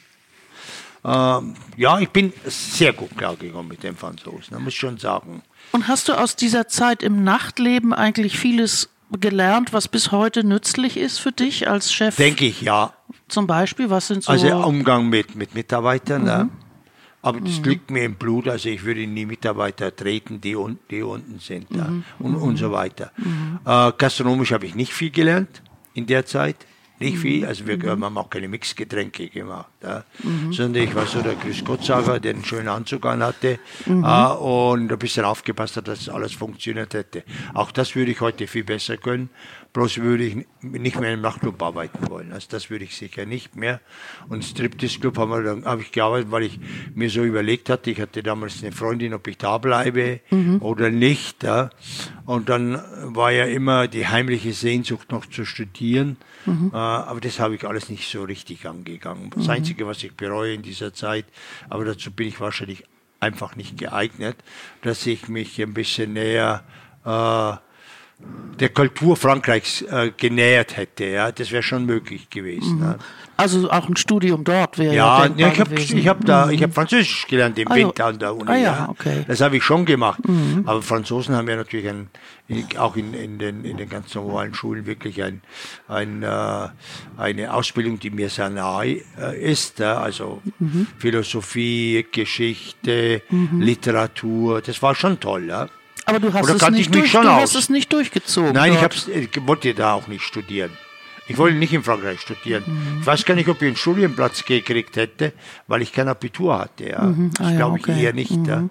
[1.05, 5.43] Ähm, ja, ich bin sehr gut klargekommen mit den Franzosen, da muss ich schon sagen.
[5.73, 8.89] Und hast du aus dieser Zeit im Nachtleben eigentlich vieles
[9.21, 12.15] gelernt, was bis heute nützlich ist für dich als Chef?
[12.15, 12.93] Denke ich, ja.
[13.27, 14.31] Zum Beispiel, was sind so...
[14.31, 16.29] Also Umgang mit, mit Mitarbeitern, mhm.
[16.29, 16.49] ne?
[17.21, 17.65] Aber das mhm.
[17.65, 21.71] liegt mir im Blut, also ich würde nie Mitarbeiter treten, die, un, die unten sind
[21.71, 21.77] mhm.
[21.79, 23.11] ja, und, und so weiter.
[23.17, 23.59] Mhm.
[23.65, 25.63] Äh, gastronomisch habe ich nicht viel gelernt
[25.95, 26.57] in der Zeit.
[27.01, 27.21] Nicht mhm.
[27.21, 28.05] viel, also wir, mhm.
[28.05, 30.05] haben auch keine Mixgetränke gemacht, ja.
[30.23, 30.53] Mhm.
[30.53, 34.03] sondern ich war so der Grüß Gottsager, der einen schönen Anzug an hatte mhm.
[34.03, 37.23] äh, und ein bisschen aufgepasst hat, dass alles funktioniert hätte.
[37.55, 39.31] Auch das würde ich heute viel besser können.
[39.73, 42.33] Bloß würde ich nicht mehr im Nachtclub arbeiten wollen.
[42.33, 43.81] Also das würde ich sicher nicht mehr.
[44.29, 46.59] Und Striptease Club habe ich gearbeitet, weil ich
[46.95, 50.63] mir so überlegt hatte, ich hatte damals eine Freundin, ob ich da bleibe mhm.
[50.63, 51.43] oder nicht.
[51.43, 51.71] Ja.
[52.25, 52.83] Und dann
[53.15, 56.17] war ja immer die heimliche Sehnsucht noch zu studieren.
[56.47, 56.71] Mhm.
[56.73, 59.31] Äh, aber das habe ich alles nicht so richtig angegangen.
[59.35, 59.51] Das mhm.
[59.51, 61.27] Einzige, was ich bereue in dieser Zeit,
[61.69, 62.85] aber dazu bin ich wahrscheinlich
[63.21, 64.37] einfach nicht geeignet,
[64.83, 66.65] dass ich mich ein bisschen näher
[67.05, 67.68] äh,
[68.59, 71.05] der Kultur Frankreichs äh, genähert hätte.
[71.05, 72.79] Ja, das wäre schon möglich gewesen.
[72.79, 72.83] Mhm.
[72.83, 72.99] Ja.
[73.37, 76.61] Also auch ein Studium dort wäre ja, ja ja, ich habe ich hab da, ich
[76.61, 78.51] habe Französisch gelernt im also, Winter an der Uni.
[78.51, 79.25] Ah, ja, okay.
[79.29, 80.27] Das habe ich schon gemacht.
[80.27, 80.65] Mhm.
[80.67, 82.11] Aber Franzosen haben ja natürlich ein,
[82.77, 85.41] auch in, in, den, in den ganz normalen Schulen wirklich ein,
[85.87, 86.69] ein, äh,
[87.17, 89.81] eine Ausbildung, die mir sehr nahe äh, ist.
[89.81, 90.89] also mhm.
[90.99, 93.61] Philosophie, Geschichte, mhm.
[93.61, 95.47] Literatur, das war schon toll.
[95.47, 95.69] Ja.
[96.09, 98.53] Aber du hast, es nicht, durch, du hast es nicht durchgezogen.
[98.53, 100.71] Nein, ich, ich wollte da auch nicht studieren.
[101.29, 102.65] Ich wollte nicht in Frankreich studieren.
[102.67, 103.01] Mhm.
[103.01, 105.35] Ich weiß gar nicht, ob ich einen Studienplatz gekriegt hätte,
[105.67, 106.89] weil ich kein Abitur hatte.
[106.89, 107.03] Ja.
[107.03, 107.31] Mhm.
[107.39, 108.03] Ah, das glaube ich okay.
[108.03, 108.31] eher nicht.
[108.31, 108.47] Mhm.
[108.47, 108.69] Ja.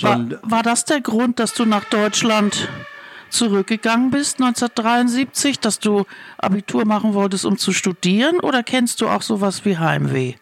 [0.00, 2.68] War, war das der Grund, dass du nach Deutschland
[3.30, 6.04] zurückgegangen bist 1973, dass du
[6.38, 8.38] Abitur machen wolltest, um zu studieren?
[8.38, 10.34] Oder kennst du auch sowas wie Heimweh?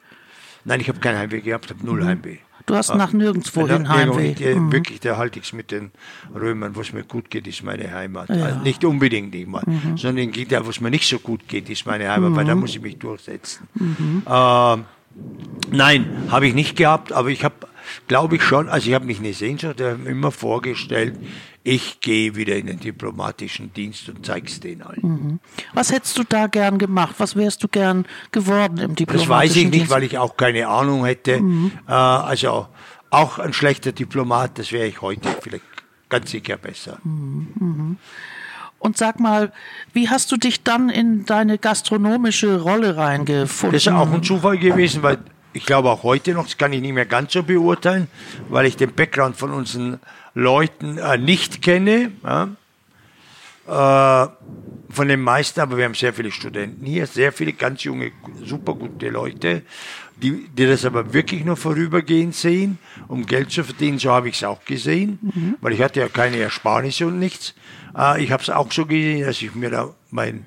[0.64, 2.06] Nein, ich habe kein Heimweh gehabt, habe null mhm.
[2.06, 2.38] Heimweh.
[2.66, 4.34] Du hast nach nirgendwo hin Heimweh.
[4.34, 4.72] Der, mhm.
[4.72, 5.90] Wirklich, der halte ich mit den
[6.34, 8.30] Römern, wo es mir gut geht, ist meine Heimat.
[8.30, 8.44] Ja.
[8.46, 9.98] Also nicht unbedingt nicht mal, mhm.
[9.98, 12.36] sondern geht wo es mir nicht so gut geht, ist meine Heimat, mhm.
[12.36, 12.62] weil da mhm.
[12.62, 13.68] muss ich mich durchsetzen.
[13.74, 14.22] Mhm.
[14.26, 14.76] Äh,
[15.70, 17.54] nein, habe ich nicht gehabt, aber ich habe,
[18.08, 21.16] glaube ich schon, also ich habe mich eine Sehnsucht immer vorgestellt,
[21.62, 25.00] ich gehe wieder in den diplomatischen Dienst und zeig's denen allen.
[25.02, 25.40] Mhm.
[25.72, 27.14] Was hättest du da gern gemacht?
[27.18, 29.22] Was wärst du gern geworden im diplomatischen Dienst?
[29.22, 29.90] Das weiß ich nicht, Dienst?
[29.90, 31.40] weil ich auch keine Ahnung hätte.
[31.40, 31.72] Mhm.
[31.88, 32.68] Äh, also
[33.10, 35.64] auch ein schlechter Diplomat, das wäre ich heute vielleicht
[36.08, 36.98] ganz sicher besser.
[37.02, 37.48] Mhm.
[37.58, 37.96] mhm.
[38.84, 39.50] Und sag mal,
[39.94, 43.72] wie hast du dich dann in deine gastronomische Rolle reingefunden?
[43.72, 45.20] Das ist auch ein Zufall gewesen, weil
[45.54, 48.08] ich glaube auch heute noch, das kann ich nicht mehr ganz so beurteilen,
[48.48, 50.00] weil ich den Background von unseren
[50.34, 52.10] Leuten äh, nicht kenne.
[52.24, 52.48] Ja.
[53.66, 54.28] äh,
[54.90, 58.12] von den meisten, aber wir haben sehr viele Studenten hier, sehr viele ganz junge,
[58.44, 59.62] super gute Leute,
[60.16, 63.98] die, die das aber wirklich nur vorübergehend sehen, um Geld zu verdienen.
[63.98, 65.56] So habe ich es auch gesehen, mhm.
[65.60, 67.54] weil ich hatte ja keine Ersparnisse und nichts.
[67.96, 70.44] Äh, ich habe es auch so gesehen, dass ich mir da mein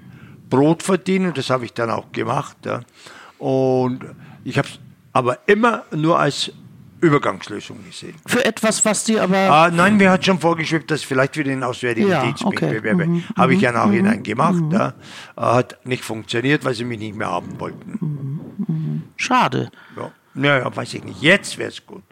[0.49, 2.57] Brot verdiene und das habe ich dann auch gemacht.
[2.65, 2.81] Ja.
[3.37, 3.99] Und
[4.45, 4.79] ich habe es
[5.17, 6.51] aber immer nur als
[7.01, 8.13] Übergangslösung gesehen.
[8.27, 9.37] Für etwas, was die aber.
[9.37, 12.79] Ah, nein, mir hat schon vorgeschwebt, dass vielleicht wieder den Auswärtigen ja, Dienst okay.
[12.81, 14.61] mhm, Habe ich ja mhm, nachhinein mhm, gemacht.
[14.61, 14.71] Mhm.
[14.71, 14.93] Ja.
[15.35, 17.97] Hat nicht funktioniert, weil sie mich nicht mehr haben wollten.
[17.99, 19.03] Mhm, mhm.
[19.15, 19.71] Schade.
[19.95, 20.11] Ja.
[20.35, 21.19] Naja, weiß ich nicht.
[21.21, 22.03] Jetzt wäre es gut.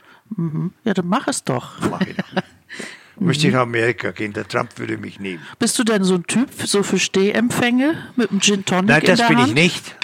[0.84, 1.74] Ja, dann mach es doch.
[1.92, 2.26] Mach ich doch.
[3.20, 5.42] Müsste ich nach Amerika gehen, der Trump würde mich nehmen.
[5.60, 9.28] Bist du denn so ein Typ, so für Stehempfänge mit einem Gin Tonic Nein, das
[9.28, 9.48] bin Hand?
[9.50, 9.96] ich nicht.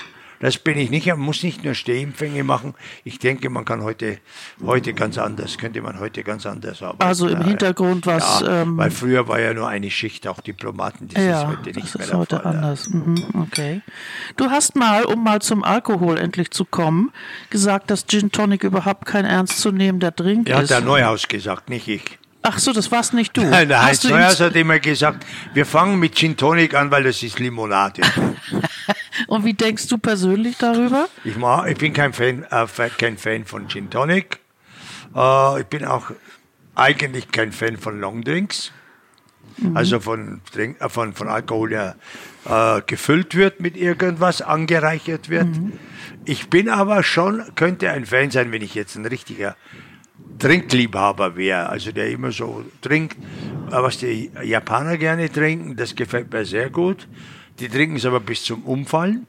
[0.42, 1.06] Das bin ich nicht.
[1.06, 2.74] Man muss nicht nur Stehempfänge machen.
[3.04, 4.18] Ich denke, man kann heute,
[4.66, 7.04] heute ganz anders, könnte man heute ganz anders arbeiten.
[7.04, 8.42] Also im Hintergrund was.
[8.42, 11.08] Ja, ähm, weil früher war ja nur eine Schicht, auch Diplomaten.
[11.10, 12.90] Das ja, ist heute nicht das mehr ist heute Fall, anders.
[12.90, 13.82] Mhm, okay.
[14.36, 17.12] Du hast mal, um mal zum Alkohol endlich zu kommen,
[17.52, 20.72] gesagt, dass Gin Tonic überhaupt kein ernstzunehmender Drink ja, ist.
[20.72, 22.18] Ja, hat der Neuhaus gesagt, nicht ich.
[22.44, 23.44] Ach so, das warst nicht du.
[23.44, 27.22] Nein, der Heinz Neuhaus hat immer gesagt, wir fangen mit Gin Tonic an, weil das
[27.22, 28.02] ist Limonade.
[29.28, 31.08] Und wie denkst du persönlich darüber?
[31.24, 34.40] Ich, mag, ich bin kein Fan, äh, kein Fan von Gin Tonic.
[35.16, 36.12] Äh, ich bin auch
[36.76, 38.72] eigentlich kein Fan von Longdrinks.
[39.58, 39.78] Mhm.
[39.78, 41.96] Also von, Drink, äh, von, von Alkohol, der
[42.46, 45.48] äh, gefüllt wird mit irgendwas, angereichert wird.
[45.48, 45.74] Mhm.
[46.26, 49.56] Ich bin aber schon, könnte ein Fan sein, wenn ich jetzt ein richtiger
[50.40, 53.18] Trinkliebhaber wäre, also der immer so trinkt,
[53.70, 57.08] was die Japaner gerne trinken, das gefällt mir sehr gut.
[57.60, 59.28] Die trinken es aber bis zum Umfallen.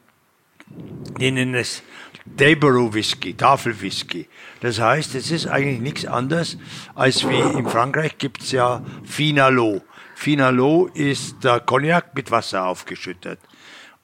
[1.20, 1.82] Die nennen es
[2.24, 4.28] Debero Whisky, Tafelwhisky.
[4.60, 6.56] Das heißt, es ist eigentlich nichts anderes,
[6.94, 9.82] als wie in Frankreich gibt es ja Finalo.
[10.14, 13.40] Finalo ist der Cognac mit Wasser aufgeschüttet.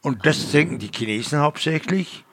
[0.02, 2.24] Und das trinken die Chinesen hauptsächlich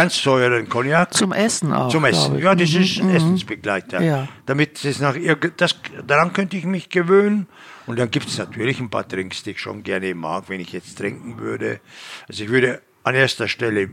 [0.00, 1.12] ganz teuren Cognac.
[1.12, 1.90] Zum Essen auch.
[1.90, 2.38] Zum Essen.
[2.38, 2.80] Ja, das mhm.
[2.80, 3.16] ist ein mhm.
[3.16, 4.02] Essensbegleiter.
[4.02, 4.28] Ja.
[4.46, 5.14] Damit es nach
[5.56, 7.46] das, daran könnte ich mich gewöhnen.
[7.86, 10.72] Und dann gibt es natürlich ein paar Drinks, die ich schon gerne mag, wenn ich
[10.72, 11.80] jetzt trinken würde.
[12.28, 13.90] Also ich würde an erster Stelle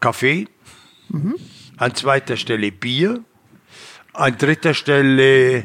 [0.00, 0.48] Kaffee,
[1.08, 1.36] mhm.
[1.76, 3.20] an zweiter Stelle Bier,
[4.14, 5.64] an dritter Stelle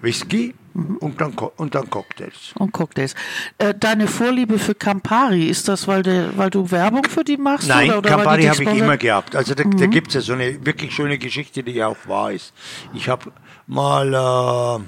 [0.00, 0.54] Whisky.
[0.74, 2.52] Und, dann, und dann Cocktails.
[2.58, 3.14] Und Cocktails.
[3.58, 7.68] Äh, deine Vorliebe für Campari, ist das, weil, de, weil du Werbung für die machst?
[7.68, 9.36] Nein, oder, oder Campari habe ich immer gehabt.
[9.36, 9.76] Also da, mhm.
[9.76, 12.52] da gibt es ja so eine wirklich schöne Geschichte, die auch wahr ist.
[12.92, 13.32] Ich habe
[13.66, 14.82] mal...
[14.82, 14.84] Äh,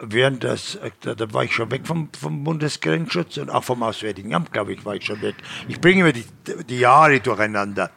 [0.00, 4.34] während das, da, da, war ich schon weg vom, vom Bundesgrenzschutz und auch vom Auswärtigen
[4.34, 5.36] Amt, glaube ich, war ich schon weg.
[5.68, 6.24] Ich bringe immer die,
[6.68, 7.90] die Jahre durcheinander.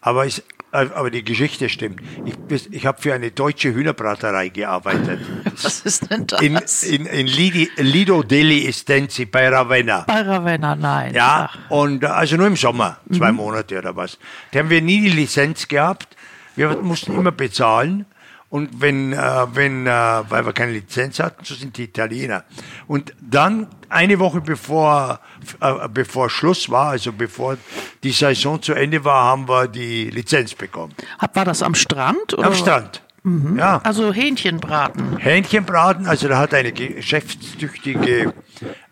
[0.00, 0.42] Aber es, äh,
[0.76, 2.00] aber die Geschichte stimmt.
[2.24, 5.20] Ich, ich habe für eine deutsche Hühnerbraterei gearbeitet.
[5.62, 6.40] Was ist denn das?
[6.40, 10.04] In, in, in Lidi, Lido Deli Estensi bei Ravenna.
[10.06, 11.14] Bei Ravenna, nein.
[11.14, 11.70] Ja, Ach.
[11.70, 13.38] und äh, also nur im Sommer, zwei mhm.
[13.38, 14.18] Monate oder was.
[14.52, 16.16] Da haben wir nie die Lizenz gehabt.
[16.54, 18.06] Wir mussten immer bezahlen.
[18.48, 22.44] Und wenn, äh, wenn, äh, weil wir keine Lizenz hatten, so sind die Italiener.
[22.86, 25.20] Und dann eine Woche bevor,
[25.60, 27.56] äh, bevor Schluss war, also bevor
[28.02, 30.94] die Saison zu Ende war, haben wir die Lizenz bekommen.
[31.34, 32.34] War das am Strand?
[32.34, 32.46] Oder?
[32.46, 33.02] Am Strand.
[33.24, 33.58] Mhm.
[33.58, 33.80] Ja.
[33.82, 35.16] Also Hähnchenbraten.
[35.16, 38.32] Hähnchenbraten, also da hat eine geschäftstüchtige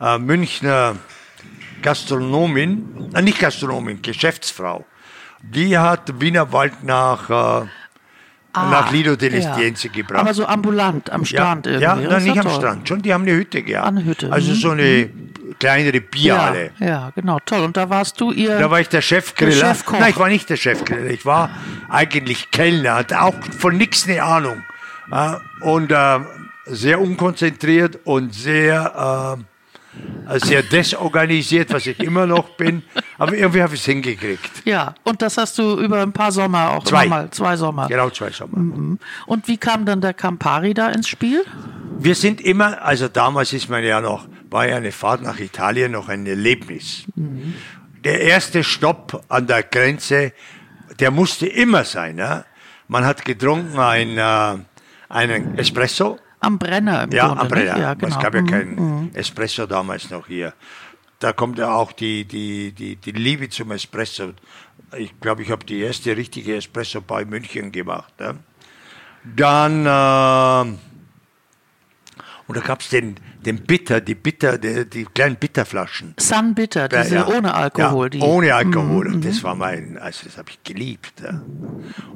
[0.01, 0.97] äh, Münchner
[1.83, 4.85] Gastronomin, äh, nicht Gastronomin, Geschäftsfrau,
[5.41, 7.67] die hat Wienerwald nach äh,
[8.55, 9.93] ah, nach Lido dell'Estiense ja.
[9.93, 10.21] gebracht.
[10.21, 12.05] Aber so ambulant am Strand ja, irgendwie.
[12.05, 12.89] Ja, nein, nicht am Strand.
[12.89, 13.89] Schon, die haben eine Hütte gehabt.
[13.89, 14.33] Eine Hütte.
[14.33, 14.55] Also mhm.
[14.57, 15.11] so eine
[15.59, 16.71] kleinere Bierhalle.
[16.79, 17.61] Ja, ja, genau, toll.
[17.61, 18.59] Und da warst du ihr.
[18.59, 19.75] Da war ich der Chefgriller.
[19.75, 21.11] Der Nein, ich war nicht der Chefgriller.
[21.11, 21.51] Ich war
[21.89, 24.63] eigentlich Kellner, hatte auch von nichts eine Ahnung.
[25.61, 26.21] Und äh,
[26.67, 29.37] sehr unkonzentriert und sehr.
[29.39, 29.45] Äh,
[30.37, 32.83] sehr desorganisiert, was ich immer noch bin.
[33.19, 34.63] Aber irgendwie habe ich es hingekriegt.
[34.65, 37.07] Ja, und das hast du über ein paar Sommer auch zwei.
[37.07, 37.31] mal.
[37.31, 37.89] Zwei Sommer.
[37.89, 38.59] Genau, zwei Sommer.
[38.59, 38.99] Mhm.
[39.27, 41.45] Und wie kam dann der Campari da ins Spiel?
[41.99, 45.93] Wir sind immer, also damals ist man ja noch, war ja eine Fahrt nach Italien
[45.93, 47.05] noch ein Erlebnis.
[47.15, 47.55] Mhm.
[48.03, 50.33] Der erste Stopp an der Grenze,
[51.01, 52.19] der musste immer sein.
[52.19, 52.45] Ja?
[52.89, 54.59] Man hat getrunken ein, äh,
[55.09, 57.79] einen Espresso am Brenner im Ja, Grunde, am Brenner.
[57.79, 58.17] Ja, genau.
[58.17, 59.11] Es gab ja mhm, keinen mhm.
[59.15, 60.55] Espresso damals noch hier.
[61.19, 64.33] Da kommt ja auch die, die, die, die Liebe zum Espresso.
[64.97, 68.13] Ich glaube, ich habe die erste richtige Espresso bei München gemacht.
[68.21, 68.35] Ja.
[69.25, 70.71] Dann, äh,
[72.47, 76.15] und da gab es den, den Bitter, die Bitter, die, die kleinen Bitterflaschen.
[76.19, 78.15] Sun Bitter, diese ja, ohne Alkohol.
[78.15, 79.09] Ja, ohne Alkohol.
[79.09, 79.15] Mhm.
[79.15, 81.23] Und das war mein, also das habe ich geliebt.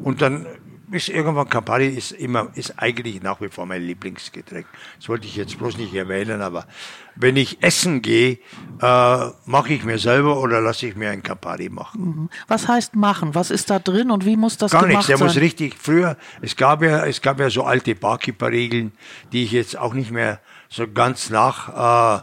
[0.03, 0.47] Und dann
[0.91, 4.67] ist irgendwann Campari ist immer, ist eigentlich nach wie vor mein Lieblingsgetränk.
[4.99, 6.67] Das wollte ich jetzt bloß nicht erwähnen, aber
[7.15, 8.39] wenn ich essen gehe,
[8.81, 12.01] äh, mache ich mir selber oder lasse ich mir ein Campari machen.
[12.01, 12.31] Mhm.
[12.47, 13.35] Was heißt machen?
[13.35, 15.27] Was ist da drin und wie muss das Gar gemacht nichts, der sein?
[15.27, 18.93] muss richtig, früher, es gab ja, es gab ja so alte Barkeeper-Regeln,
[19.33, 22.23] die ich jetzt auch nicht mehr so ganz nach, äh,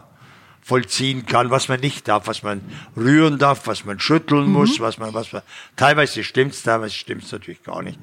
[0.66, 2.60] vollziehen kann, was man nicht darf, was man
[2.96, 5.42] rühren darf, was man schütteln muss, was man, was man,
[5.76, 8.00] teilweise stimmt's, teilweise stimmt's natürlich gar nicht.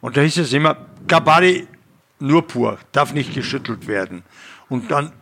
[0.00, 1.68] Und da hieß es immer, Campari
[2.18, 4.22] nur pur, darf nicht geschüttelt werden.
[4.70, 5.12] Und dann,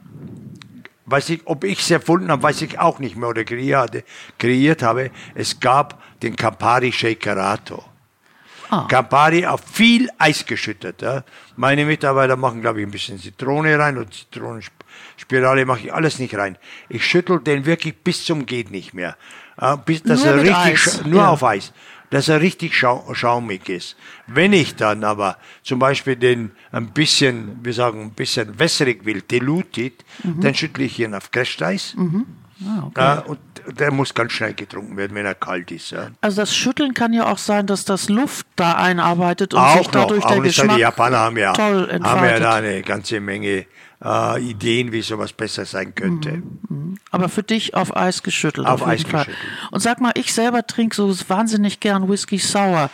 [1.07, 5.11] weiß ich, ob ich es erfunden habe, weiß ich auch nicht mehr oder kreiert, habe.
[5.35, 7.85] Es gab den Campari Shakerato.
[8.71, 8.87] Ah.
[8.89, 11.03] Campari auf viel Eis geschüttet.
[11.03, 11.25] Ja.
[11.57, 14.15] Meine Mitarbeiter machen, glaube ich, ein bisschen Zitrone rein und
[15.19, 16.59] Zitronenspirale mache ich alles nicht rein.
[16.89, 19.17] Ich schüttel den wirklich bis zum geht nicht mehr.
[19.87, 21.29] Bis, dass Nur er richtig, nur ja.
[21.29, 21.73] auf Eis,
[22.11, 23.97] dass er richtig schau schaumig ist.
[24.27, 29.23] Wenn ich dann aber zum Beispiel den ein bisschen, wir sagen ein bisschen wässrig will,
[29.23, 30.41] dilutit, Mhm.
[30.41, 31.95] dann schüttle ich ihn auf Crashteis.
[32.67, 33.23] Ah, okay.
[33.27, 33.39] Und
[33.79, 35.91] der muss ganz schnell getrunken werden, wenn er kalt ist.
[35.91, 36.11] Ja.
[36.21, 39.85] Also das Schütteln kann ja auch sein, dass das Luft da einarbeitet und sich auch
[39.87, 42.43] noch, dadurch auch der nicht, Geschmack die Japaner haben ja, toll haben ja entfaltet.
[42.43, 43.67] da eine ganze Menge
[44.05, 46.43] äh, Ideen, wie sowas besser sein könnte.
[47.11, 48.67] Aber für dich auf Eis geschüttelt.
[48.67, 49.25] Auf jeden Eis Fall.
[49.25, 49.37] geschüttelt.
[49.71, 52.91] Und sag mal, ich selber trinke so wahnsinnig gern Whisky Sour.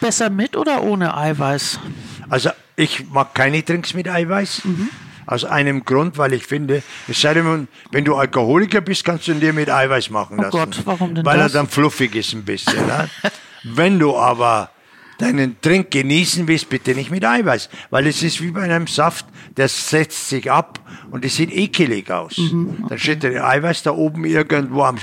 [0.00, 1.80] Besser mit oder ohne Eiweiß?
[2.28, 4.64] Also ich mag keine Trinks mit Eiweiß.
[4.64, 4.88] Mhm.
[5.28, 9.32] Aus einem Grund, weil ich finde, es sei denn, wenn du Alkoholiker bist, kannst du
[9.32, 10.56] ihn dir mit Eiweiß machen Oh lassen.
[10.56, 11.52] Gott, warum denn Weil das?
[11.52, 12.86] er dann fluffig ist ein bisschen.
[12.86, 13.08] ne?
[13.64, 14.70] wenn du aber
[15.18, 17.68] deinen Trink genießen willst, bitte nicht mit Eiweiß.
[17.90, 19.26] Weil es ist wie bei einem Saft,
[19.56, 22.36] der setzt sich ab und es sieht ekelig aus.
[22.38, 24.96] Mhm, Dann steht der Eiweiß da oben irgendwo am,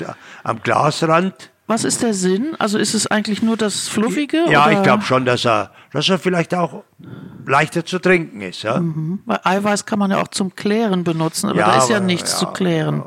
[0.43, 1.49] am Glasrand.
[1.65, 2.55] Was ist der Sinn?
[2.59, 4.45] Also ist es eigentlich nur das Fluffige?
[4.49, 4.73] Ja, oder?
[4.77, 6.83] ich glaube schon, dass er, dass er vielleicht auch
[7.45, 8.63] leichter zu trinken ist.
[8.63, 8.81] Ja?
[9.25, 12.05] Weil Eiweiß kann man ja auch zum Klären benutzen, aber Ja, da ist ja aber-
[12.05, 13.03] nichts ja, zu klären.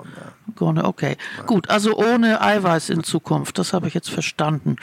[0.55, 4.77] Grunde, Okay, gut, also ohne Eiweiß in Zukunft, das habe ich jetzt verstanden.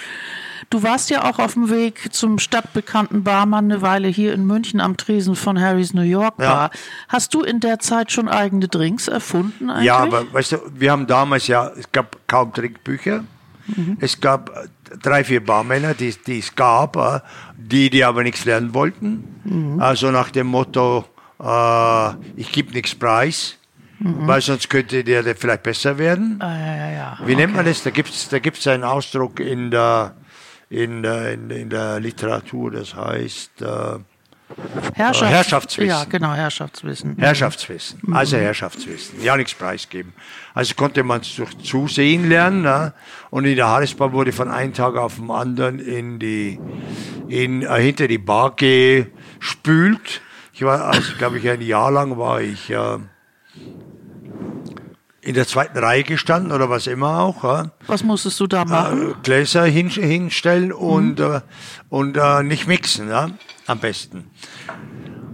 [0.70, 4.80] Du warst ja auch auf dem Weg zum stadtbekannten Barmann eine Weile hier in München
[4.82, 6.54] am Tresen von Harrys New York Ja.
[6.54, 6.72] Bar.
[7.10, 9.86] Hast du in der Zeit schon eigene Drinks erfunden eigentlich?
[9.86, 13.24] Ja, aber weißt du, wir haben damals ja, es gab kaum Trinkbücher.
[14.00, 14.52] Es gab
[15.02, 17.20] drei, vier Barmänner, die, die es gab, äh,
[17.56, 19.78] die, die aber nichts lernen wollten.
[19.80, 21.06] Also nach dem Motto,
[21.42, 23.56] äh, ich gebe nichts preis,
[24.04, 26.38] weil sonst könnte der, der vielleicht besser werden.
[26.40, 27.20] Ah, ja, ja, ja.
[27.26, 27.84] Wie nennt man das?
[27.84, 30.16] Da gibt es da gibt's einen Ausdruck in der,
[30.70, 34.00] in der, in, in der Literatur, das heißt äh,
[34.94, 35.90] Herrschaft, Herrschaftswissen.
[35.90, 37.16] Ja, genau, Herrschaftswissen.
[37.18, 40.14] Herrschaftswissen, also Herrschaftswissen, ja nichts preisgeben.
[40.54, 42.94] Also konnte man es durch Zusehen lernen ne?
[43.30, 46.60] und in der Harrisbar wurde von einem Tag auf den anderen in die,
[47.28, 50.22] in, äh, hinter die Bar gespült.
[50.54, 52.98] Ich war, also glaube ich, ein Jahr lang war ich äh,
[55.24, 57.44] in der zweiten Reihe gestanden oder was immer auch.
[57.44, 57.72] Ja?
[57.88, 59.12] Was musstest du da machen?
[59.12, 61.42] äh, Gläser hin, hinstellen und, äh,
[61.90, 63.30] und äh, nicht mixen, ja?
[63.68, 64.30] am besten.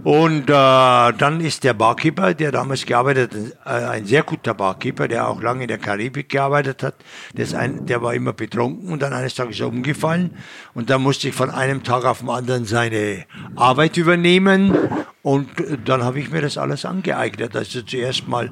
[0.02, 3.34] Und äh, dann ist der Barkeeper, der damals gearbeitet
[3.66, 6.94] hat, äh, ein sehr guter Barkeeper, der auch lange in der Karibik gearbeitet hat,
[7.34, 10.36] der, ein, der war immer betrunken und dann eines Tages umgefallen
[10.72, 13.26] und dann musste ich von einem Tag auf den anderen seine
[13.56, 14.74] Arbeit übernehmen
[15.20, 17.54] und äh, dann habe ich mir das alles angeeignet.
[17.54, 18.50] Also zuerst mal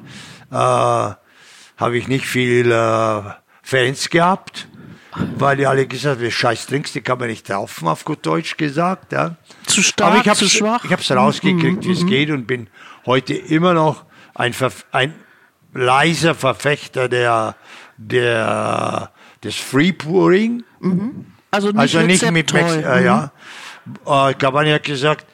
[0.51, 1.13] äh,
[1.79, 3.21] habe ich nicht viel äh,
[3.63, 4.67] Fans gehabt,
[5.37, 8.57] weil die alle gesagt haben, scheiß Drinks, die kann man nicht kaufen, auf gut Deutsch
[8.57, 9.13] gesagt.
[9.13, 9.35] Ja.
[9.65, 10.83] Zu stark, Aber ich hab's, zu schwach?
[10.83, 12.69] Ich habe es rausgekriegt, wie es geht und bin
[13.05, 15.13] heute immer noch ein, Verf ein
[15.73, 17.55] leiser Verfechter der,
[17.97, 19.11] der,
[19.43, 20.63] des Free Pouring.
[21.51, 22.53] Also nicht, Also nicht mit.
[22.53, 23.31] Mex äh, ja.
[24.05, 25.25] Äh, Cavani hat gesagt,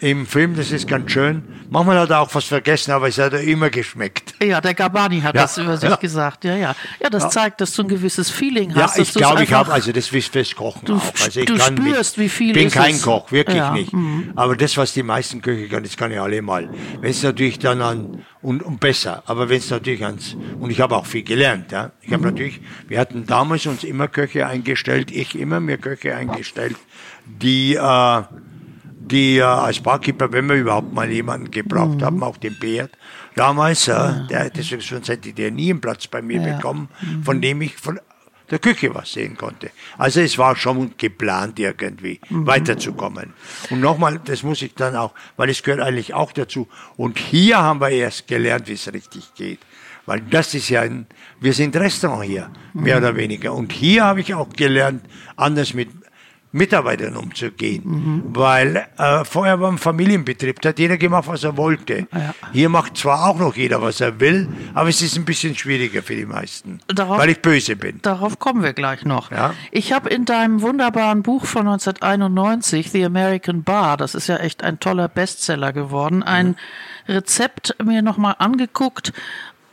[0.00, 1.42] im Film, das ist ganz schön.
[1.70, 4.34] Manchmal hat er auch was vergessen, aber es hat er immer geschmeckt.
[4.42, 5.96] Ja, der Gabani hat Ja, das über sich ja.
[5.96, 6.44] gesagt.
[6.44, 6.74] Ja, ja.
[7.02, 8.98] Ja, das zeigt, dass du ein gewisses Feeling Ja, hast.
[8.98, 11.02] dass ich glaube, ich habe also das ist fürs Kochen Du auch.
[11.24, 13.02] Also ich du spürst, mit, wie viel bin ist kein es.
[13.02, 13.92] Koch, wirklich Ja, nicht.
[13.92, 14.32] mhm.
[14.36, 16.68] Aber das, was die meisten Köche können, das kann ich alle mal.
[17.00, 20.80] Wenn es natürlich dann an und, und besser, aber wenn es natürlich ans und ich
[20.80, 21.72] habe auch viel gelernt.
[21.72, 21.90] Ja.
[22.00, 22.12] Ich Mhm.
[22.14, 26.76] habe natürlich, wir hatten damals uns immer Köche eingestellt, ich immer mir Köche eingestellt,
[27.26, 28.22] die äh,
[29.10, 32.04] die äh, als Barkeeper, wenn wir überhaupt mal jemanden gebraucht Mhm.
[32.04, 32.90] haben, auch den Beat
[33.34, 36.56] damals, äh, der, deswegen sonst hätte der nie einen Platz bei mir Ja.
[36.56, 36.88] bekommen,
[37.22, 37.98] von dem ich von
[38.50, 39.70] der Küche was sehen konnte.
[39.98, 43.34] Also es war schon geplant irgendwie weiterzukommen.
[43.70, 46.66] Und nochmal, das muss ich dann auch, weil es gehört eigentlich auch dazu.
[46.96, 49.58] Und hier haben wir erst gelernt, wie es richtig geht.
[50.06, 51.06] Weil das ist ja ein,
[51.38, 53.52] wir sind Restaurant hier, mehr oder weniger.
[53.52, 55.04] Und hier habe ich auch gelernt,
[55.36, 55.90] anders mit
[56.52, 58.22] Mitarbeitern umzugehen.
[58.32, 62.06] Weil äh, vorher war ein Familienbetrieb, da hat jeder gemacht, was er wollte.
[62.12, 62.34] Ja.
[62.52, 66.02] Hier macht zwar auch noch jeder, was er will, aber es ist ein bisschen schwieriger
[66.02, 68.00] für die meisten, Darauf- weil ich böse bin.
[68.02, 69.30] Darauf kommen wir gleich noch.
[69.30, 69.52] Ja.
[69.72, 74.62] Ich habe in deinem wunderbaren Buch von 1991, The American Bar, das ist ja echt
[74.64, 76.56] ein toller Bestseller geworden, ein
[77.06, 79.12] Rezept mir nochmal angeguckt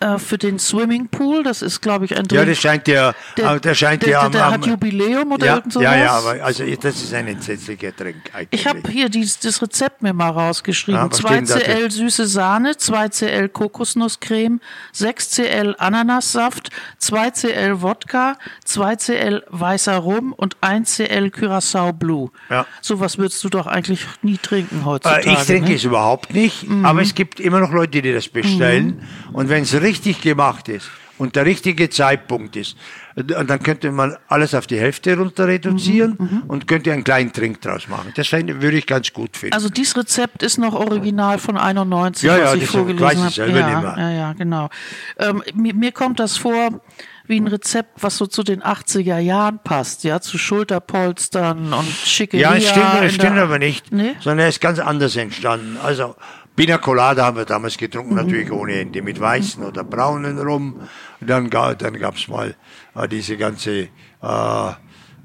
[0.06, 1.44] äh, für den Swimmingpool.
[1.44, 4.22] Das ist, glaube ich, ein Ja, Drink- das scheint ja, der, der scheint der, ja
[4.22, 5.84] der, der am, hat Jubiläum oder ja, irgend sowas.
[5.86, 8.62] ja, ja, aber also das ist ein entsetzlicher Trink eigentlich.
[8.62, 11.02] Ich habe hier dieses, das Rezept mir mal rausgeschrieben.
[11.02, 11.78] Ja, was 2 steht denn da drin?
[11.78, 14.60] Cl süße Sahne, 2 Cl Kokosnusscreme,
[14.92, 22.30] 6 Cl Ananassaft, 2 Cl Wodka, 2 Cl weißer Rum und 1 Cl Curacao Blue.
[22.50, 22.66] Ja.
[22.82, 25.30] Sowas würdest du doch eigentlich nie trinken heutzutage.
[25.30, 25.76] Äh, ich trinke ne?
[25.76, 26.86] es überhaupt nicht, Mhm.
[26.86, 29.02] aber es gibt immer noch Leute, die das bestellen.
[29.34, 32.76] Und wenn es richtig gemacht ist und der richtige Zeitpunkt ist,
[33.16, 37.62] dann könnte man alles auf die Hälfte runter reduzieren Mhm, und könnte einen kleinen Trink
[37.62, 38.12] draus machen.
[38.16, 39.54] Das würde ich ganz gut finden.
[39.54, 43.32] Also dieses Rezept ist noch original von 91, Ja, was ja, ich vorgelesen ich habe.
[43.32, 43.96] selber ja, nicht mehr.
[43.98, 44.70] ja, ja, genau.
[45.18, 46.82] Ähm, mir, mir kommt das vor
[47.28, 52.52] wie ein Rezept, was so zu den 80er Jahren passt, ja, zu Schulterpolstern und Schickeria.
[52.52, 54.16] ja, es stimmt, es stimmt aber nicht, Nee?
[54.20, 55.78] sondern er ist ganz anders entstanden.
[55.82, 56.16] Also
[56.56, 58.16] Pina Colada haben wir damals getrunken, Mhm.
[58.16, 60.82] natürlich ohne Ende, mit weißen oder braunen rum.
[61.20, 62.56] Und dann, dann gab es mal
[62.96, 64.70] äh, diese ganze äh,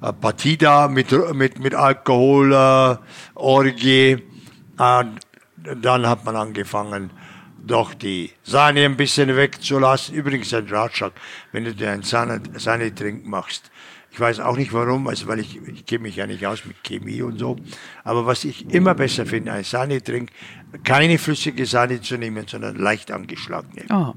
[0.03, 2.97] äh, Partida mit, mit, mit Alkohol, äh,
[3.35, 4.23] Orgie.
[4.79, 5.05] Äh,
[5.83, 7.11] dann hat man angefangen,
[7.63, 10.15] doch die Sahne ein bisschen wegzulassen.
[10.15, 11.13] Übrigens ein Ratschlag,
[11.53, 13.71] wenn du dir einen Sahne, Sahnetrink machst.
[14.21, 16.85] Ich weiß auch nicht warum, also weil ich, ich kenne mich ja nicht aus mit
[16.85, 17.57] Chemie und so.
[18.05, 20.29] Aber was ich immer besser finde, ein Sahnetrink,
[20.85, 23.87] keine flüssige Sahne zu nehmen, sondern leicht angeschlagene.
[23.89, 24.13] Oh.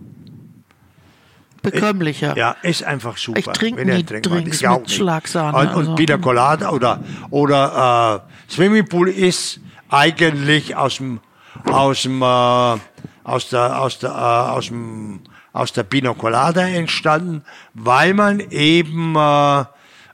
[1.62, 2.36] Bekömmlicher.
[2.36, 3.40] Ja, ist einfach super.
[3.40, 4.26] Ich trinke nie trinkt.
[4.30, 4.98] Drinks Ich auch mit nicht.
[4.98, 11.22] Schlagsahne, Und, also- und Pina Colada oder, oder äh, Swimmingpool ist eigentlich aus dem,
[11.72, 15.22] aus dem, äh, aus der, aus der, äh, aus dem,
[15.54, 19.64] aus der Pina Colada entstanden, weil man eben, äh,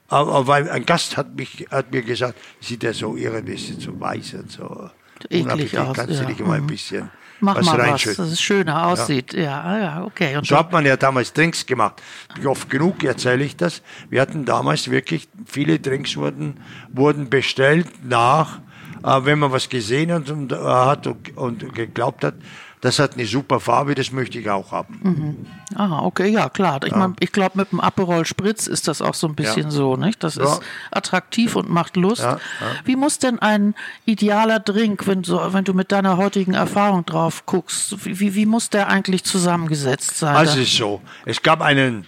[0.10, 4.34] aber weil ein Gast hat mich, hat mir gesagt, sieht er so irgendwie so weiß
[4.36, 4.90] und so.
[5.30, 6.22] Eklig aus, Kannst ja.
[6.22, 6.68] du dich mal ein Mhm.
[6.68, 7.10] bisschen
[7.42, 8.24] Mach was mal reinschütten?
[8.26, 9.34] dass es schöner aussieht.
[9.34, 10.36] Ja, ja, okay.
[10.38, 12.02] Und So hat man ja damals Drinks gemacht.
[12.46, 13.82] Oft genug erzähle ich das.
[14.10, 16.60] Wir hatten damals wirklich, viele Drinks wurden,
[16.92, 18.60] wurden bestellt nach,
[19.04, 22.36] äh, wenn man was gesehen hat und, äh, hat und, und geglaubt hat,
[22.82, 25.46] das hat eine super Farbe, das möchte ich auch haben.
[25.76, 26.80] Ah, okay, ja, klar.
[26.86, 29.72] Ich, mein, ich glaube, mit dem Aperol Spritz ist das auch so ein bisschen Ja.
[29.72, 30.24] so, nicht?
[30.24, 30.46] Das Ja.
[30.46, 32.22] ist attraktiv und macht Lust.
[32.22, 32.40] Ja, ja.
[32.86, 33.76] Wie muss denn ein
[34.06, 38.70] idealer Drink, wenn, so, wenn du mit deiner heutigen Erfahrung drauf guckst, wie, wie, muss
[38.70, 40.36] der eigentlich zusammengesetzt sein?
[40.38, 42.06] Also es ist so, es gab einen,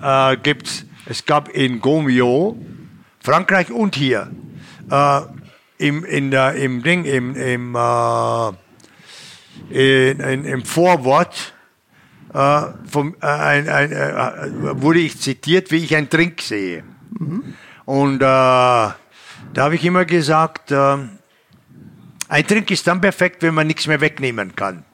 [0.00, 2.56] äh, gibt's, es gab in Gomio,
[3.20, 4.30] Frankreich und hier,
[4.90, 5.20] äh,
[5.78, 8.52] im, in der, im Ding, im, im, äh,
[9.70, 11.54] im Vorwort
[12.32, 16.82] äh, vom, äh, ein, ein, äh, wurde ich zitiert, wie ich einen Trink sehe.
[17.84, 18.96] Und äh, da
[19.56, 20.96] habe ich immer gesagt, äh,
[22.28, 24.84] ein Trink ist dann perfekt, wenn man nichts mehr wegnehmen kann.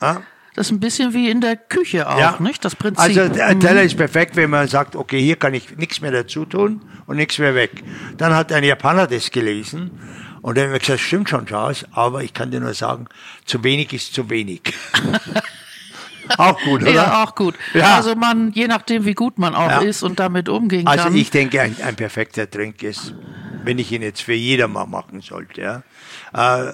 [0.00, 0.22] Ja?
[0.54, 2.64] das ist ein bisschen wie in der Küche auch, nicht?
[2.64, 3.00] Das Prinzip.
[3.00, 3.60] Also der Mhm.
[3.60, 7.16] Teller ist perfekt, wenn man sagt, okay, hier kann ich nichts mehr dazu tun und
[7.16, 7.72] nichts mehr weg.
[8.16, 9.90] Dann hat ein Japaner das gelesen
[10.44, 13.06] und dann hat er gesagt, stimmt schon, Charles, aber ich kann dir nur sagen,
[13.46, 14.60] zu wenig ist zu wenig.
[16.36, 16.90] auch gut, oder?
[16.92, 17.54] ja, auch gut.
[17.72, 17.96] Ja.
[17.96, 19.78] Also man, je nachdem, wie gut man auch Ja.
[19.80, 21.16] ist und damit umgehen Also kann.
[21.16, 23.14] ich denke, ein, ein perfekter Trink ist,
[23.64, 25.62] wenn ich ihn jetzt für jedermann machen sollte.
[25.62, 25.82] Ja.
[26.68, 26.72] Äh,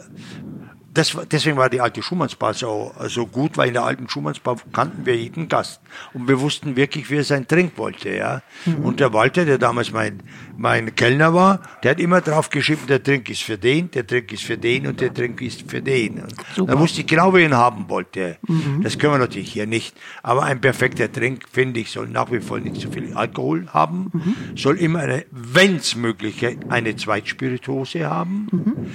[0.93, 5.07] das, deswegen war die alte Schumannsbar so, so gut, weil in der alten Schumannsbar kannten
[5.07, 5.81] wir jeden Gast.
[6.15, 8.11] Und wir wussten wirklich, wie er seinen Trink wollte.
[8.11, 8.43] Ja.
[8.83, 10.21] Und der Walter, der damals mein,
[10.57, 14.33] mein Kellner war, der hat immer drauf geschrieben, der Trink ist für den, der Trink
[14.33, 16.23] ist für den und der Trink ist für den.
[16.57, 18.39] Dann wusste ich genau, wer ihn haben wollte.
[18.83, 19.97] Das können wir natürlich hier nicht.
[20.25, 24.11] Aber ein perfekter Trink, finde ich, soll nach wie vor nicht so viel Alkohol haben,
[24.57, 28.91] soll immer eine, wenn es möglich ist, eine Zweitspirituose haben.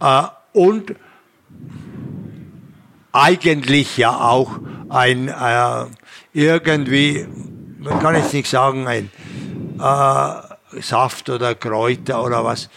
[0.00, 0.22] Äh,
[0.52, 0.94] und
[3.12, 4.58] eigentlich ja auch
[4.88, 5.86] ein äh,
[6.32, 7.26] irgendwie,
[7.78, 9.10] man kann jetzt nicht sagen, ein
[9.78, 12.68] äh, Saft oder Kräuter oder was.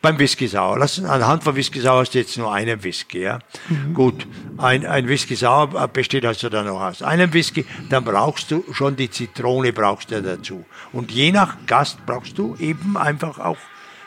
[0.00, 0.78] Beim Whisky Sauer.
[0.78, 3.20] Lass, anhand von Whisky Sauer hast du jetzt nur einen Whisky.
[3.20, 3.38] Ja?
[3.94, 4.26] Gut,
[4.58, 8.96] ein, ein Whisky Sauer besteht also dann noch aus einem Whisky, dann brauchst du schon
[8.96, 10.64] die Zitrone brauchst du dazu.
[10.92, 13.58] Und je nach Gast brauchst du eben einfach auch,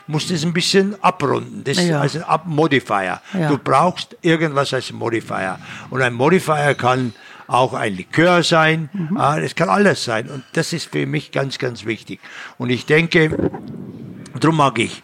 [0.06, 1.62] musst es ein bisschen abrunden.
[1.64, 2.00] Das ist Ja.
[2.00, 3.20] also ein Up Modifier.
[3.32, 3.48] Ja.
[3.48, 5.58] Du brauchst irgendwas als Modifier.
[5.90, 7.12] Und ein Modifier kann
[7.48, 10.28] auch ein Likör sein, ah, es kann alles sein.
[10.28, 12.20] Und das ist für mich ganz, ganz wichtig.
[12.58, 13.50] Und ich denke,
[14.38, 15.02] Darum mag ich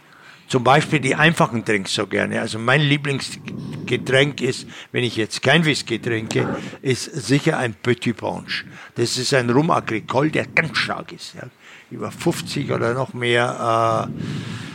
[0.48, 2.40] zum Beispiel die einfachen Drinks so gerne.
[2.42, 8.64] Also mein Lieblingsgetränk ist, wenn ich jetzt kein Whisky trinke, ist sicher ein Petit Punch.
[8.96, 11.34] Das ist ein Rum Agricole, der ganz stark ist.
[11.34, 11.44] Ja.
[11.90, 14.71] Über 50 oder noch mehr äh,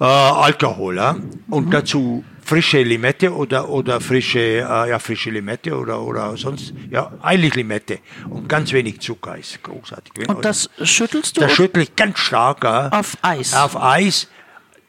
[0.00, 0.96] äh, Alkohol.
[0.96, 1.16] Ja.
[1.48, 1.70] Und mhm.
[1.70, 7.54] dazu frische Limette oder, oder frische, äh, ja, frische Limette oder, oder sonst, ja, eigentlich
[7.54, 8.00] Limette.
[8.28, 10.28] Und ganz wenig Zucker ist großartig.
[10.28, 11.42] Und das schüttelst du?
[11.42, 12.64] Das schüttel ich ganz stark.
[12.64, 13.54] Auf Eis?
[13.54, 14.28] Auf Eis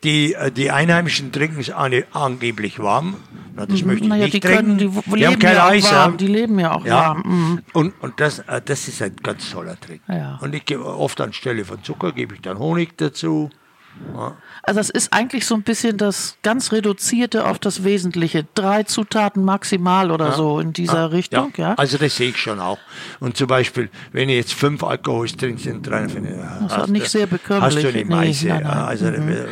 [0.04, 3.18] die, äh, die Einheimischen trinken es angeblich warm.
[3.56, 3.88] Na, das mhm.
[3.88, 4.78] möchte ich naja, nicht die trinken.
[4.78, 5.92] Können, die, die haben kein ja Eis.
[5.92, 6.18] Warm.
[6.18, 6.96] Die leben ja auch ja.
[6.96, 7.24] warm.
[7.26, 7.62] Mhm.
[7.74, 10.02] Und, und das, äh, das ist ein ganz toller Trink.
[10.08, 10.40] Ja.
[10.42, 13.50] Und ich gebe oft anstelle von Zucker gebe ich dann Honig dazu.
[14.64, 18.46] Also es ist eigentlich so ein bisschen das ganz reduzierte auf das Wesentliche.
[18.54, 20.32] Drei Zutaten maximal oder ja.
[20.34, 21.06] so in dieser ja.
[21.08, 21.54] Richtung.
[21.58, 21.74] Ja.
[21.76, 22.80] Also das sehe ich schon auch.
[23.20, 27.28] Und zum Beispiel, wenn ich jetzt fünf Alkohols trinke, sind ich, das ist nicht sehr
[27.28, 27.76] bekömmlich.
[27.76, 28.48] Hast du eine Meise.
[28.48, 28.78] Nee, nein, nein.
[28.78, 29.30] Also, mhm.
[29.30, 29.46] Äh,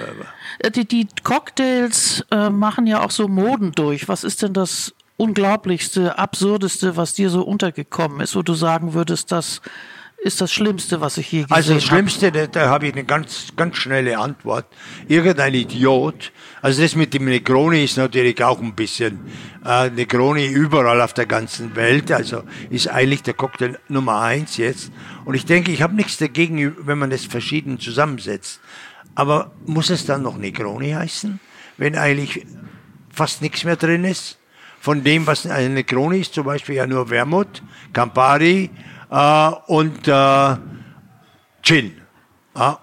[0.60, 4.08] äh, die, die Cocktails äh, machen ja auch so Moden durch.
[4.08, 9.32] Was ist denn das Unglaublichste, Absurdeste, was dir so untergekommen ist, wo du sagen würdest,
[9.32, 9.62] das
[10.22, 11.56] ist das Schlimmste, was ich je gesehen habe?
[11.56, 14.66] Also das Schlimmste, da, da habe ich eine ganz, ganz schnelle Antwort.
[15.08, 19.20] Irgendein Idiot, also das mit dem Negroni ist natürlich auch ein bisschen
[19.66, 24.92] äh, Negroni überall auf der ganzen Welt, also ist eigentlich der Cocktail Nummer eins jetzt.
[25.24, 28.60] Und ich denke, ich habe nichts dagegen, wenn man das verschieden zusammensetzt.
[29.16, 31.40] Aber muss es dann noch Negroni heißen,
[31.78, 32.46] wenn eigentlich
[33.12, 34.38] fast nichts mehr drin ist?
[34.82, 37.62] Von dem, was eine Negroni ist, zum Beispiel ja nur Wermut,
[37.92, 38.70] Campari
[39.10, 40.56] äh, und äh,
[41.62, 42.02] Gin.
[42.56, 42.80] Ja,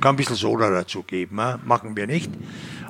[0.00, 2.30] kann ein bisschen Soda dazu geben, ja, machen wir nicht.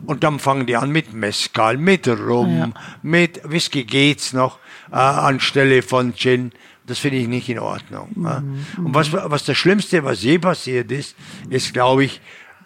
[0.06, 2.70] Und dann fangen die an mit Mescal, mit Rum, ja.
[3.02, 4.58] mit Whisky geht's noch
[4.90, 6.52] äh, anstelle von Gin.
[6.86, 8.08] Das finde ich nicht in Ordnung.
[8.14, 8.86] Mhm.
[8.86, 11.14] Und was, was das Schlimmste, was je passiert ist,
[11.48, 12.20] ist, glaube ich,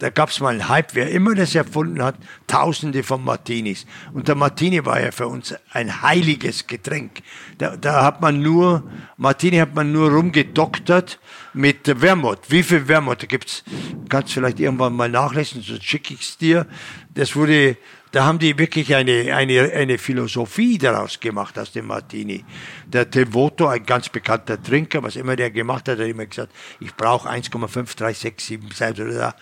[0.05, 3.86] da gab es mal einen Hype, wer immer das erfunden hat, tausende von Martinis.
[4.12, 7.22] Und der Martini war ja für uns ein heiliges Getränk.
[7.57, 8.82] Da, da hat man nur,
[9.16, 11.18] Martini hat man nur rumgedoktert
[11.55, 12.40] mit Wermut.
[12.50, 13.22] Wie viel Wermut?
[13.22, 13.64] Da gibt's,
[14.11, 16.66] kannst vielleicht irgendwann mal nachlesen, so schicke ich es dir.
[17.14, 17.78] Das wurde,
[18.12, 22.44] da haben die wirklich eine, eine, eine Philosophie daraus gemacht aus dem Martini.
[22.86, 26.94] Der Devoto, ein ganz bekannter Trinker, was immer der gemacht hat, hat immer gesagt, ich
[26.94, 29.34] brauche 1,5, 3, 6, 7 Seiten oder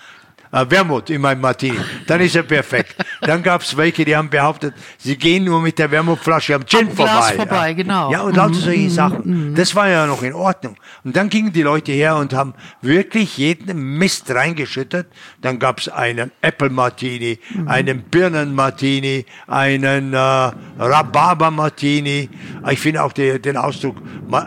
[0.52, 1.78] äh, Wermut in meinem Martini.
[2.06, 2.94] Dann ist er perfekt.
[3.22, 6.88] Dann gab es welche, die haben behauptet, sie gehen nur mit der Wermutflasche am Gin
[6.88, 7.10] am vorbei.
[7.10, 7.74] Glas vorbei, ja.
[7.74, 8.12] genau.
[8.12, 8.60] Ja, und lauter mhm.
[8.60, 9.50] solche Sachen.
[9.50, 9.54] Mhm.
[9.54, 10.76] Das war ja noch in Ordnung.
[11.04, 15.06] Und dann gingen die Leute her und haben wirklich jeden Mist reingeschüttet.
[15.40, 17.68] Dann gab es einen Apple Martini, mhm.
[17.68, 22.28] einen Birnen Martini, einen äh, Rhabarber Martini.
[22.70, 23.96] Ich finde auch die, den Ausdruck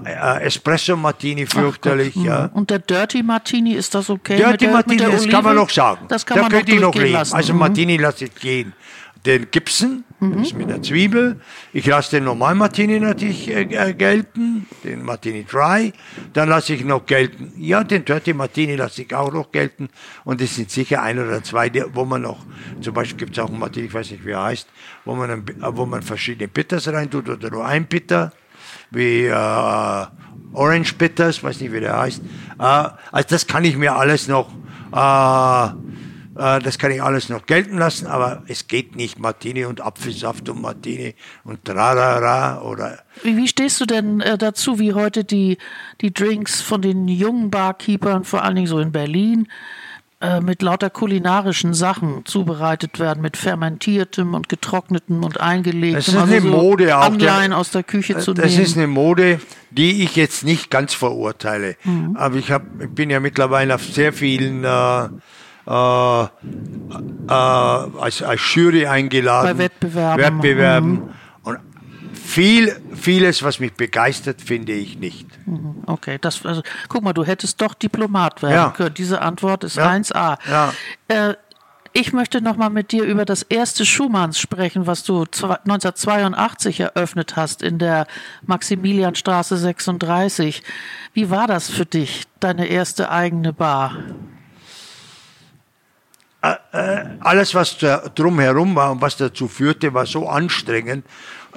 [0.06, 2.14] äh, Espresso Martini fürchterlich.
[2.20, 2.50] Ach, ja.
[2.54, 4.38] Und der Dirty Martini, ist das okay?
[4.38, 6.08] Dirty der, Martini, das kann man noch sagen sagen.
[6.08, 7.14] Das kann da man könnte ich noch leben.
[7.14, 7.36] Lassen.
[7.36, 7.60] Also mhm.
[7.60, 8.74] Martini lasse ich gehen.
[9.26, 10.38] Den Gibson, mhm.
[10.38, 11.42] das ist mit der Zwiebel.
[11.74, 15.94] Ich lasse den normalen Martini natürlich äh, äh, gelten, den Martini Dry.
[16.34, 19.90] Dann lasse ich noch gelten, ja, den Dirty Martini lasse ich auch noch gelten.
[20.26, 22.46] Und es sind sicher ein oder zwei, wo man noch,
[22.82, 24.68] zum Beispiel gibt es auch einen Martini, ich weiß nicht, wie er heißt,
[25.06, 28.32] wo man, wo man verschiedene Bitters reintut oder nur ein Bitter,
[28.92, 30.06] wie äh,
[30.54, 32.22] Orange Bitters, weiß nicht, wie der heißt.
[32.60, 34.50] Äh, also das kann ich mir alles noch
[34.94, 35.70] äh,
[36.36, 40.50] äh, das kann ich alles noch gelten lassen, aber es geht nicht Martini und Apfelsaft
[40.50, 43.00] und Martini und Trarara oder.
[43.24, 45.58] Wie, wie stehst du denn äh, dazu, wie heute die,
[46.02, 49.48] die Drinks von den jungen Barkeepern, vor allen Dingen so in Berlin,
[50.22, 55.96] äh, mit lauter kulinarischen Sachen zubereitet werden, mit fermentiertem und getrocknetem und eingelegtem.
[55.96, 57.04] Das ist also eine so Mode auch.
[57.04, 58.58] Anleihen aus der Küche zu das nehmen.
[58.58, 59.42] Das ist eine Mode,
[59.72, 61.76] die ich jetzt nicht ganz verurteile.
[61.84, 62.16] Mhm.
[62.16, 65.10] Aber ich, hab, ich bin ja mittlerweile auf sehr vielen äh,
[65.68, 66.28] äh, äh,
[67.28, 69.58] als, als Jury eingeladen.
[69.58, 70.24] Bei Wettbewerben.
[70.24, 70.92] Wettbewerben.
[70.92, 71.10] Mhm.
[72.26, 75.28] Viel, vieles, was mich begeistert, finde ich nicht.
[75.46, 75.84] Mhm.
[75.86, 78.70] Okay, das, also, guck mal, du hättest doch Diplomat werden ja.
[78.72, 78.96] können.
[78.96, 79.92] Diese Antwort ist ja.
[79.92, 80.38] 1a.
[80.50, 80.74] Ja.
[81.08, 81.36] Äh,
[81.94, 87.36] ich möchte noch mal mit dir über das erste Schumanns sprechen, was du 1982 eröffnet
[87.36, 88.08] hast in der
[88.48, 90.64] Maximilianstraße 36.
[91.14, 93.98] Wie war das für dich, deine erste eigene Bar?
[96.42, 101.06] Äh, äh, alles, was drumherum war und was dazu führte, war so anstrengend,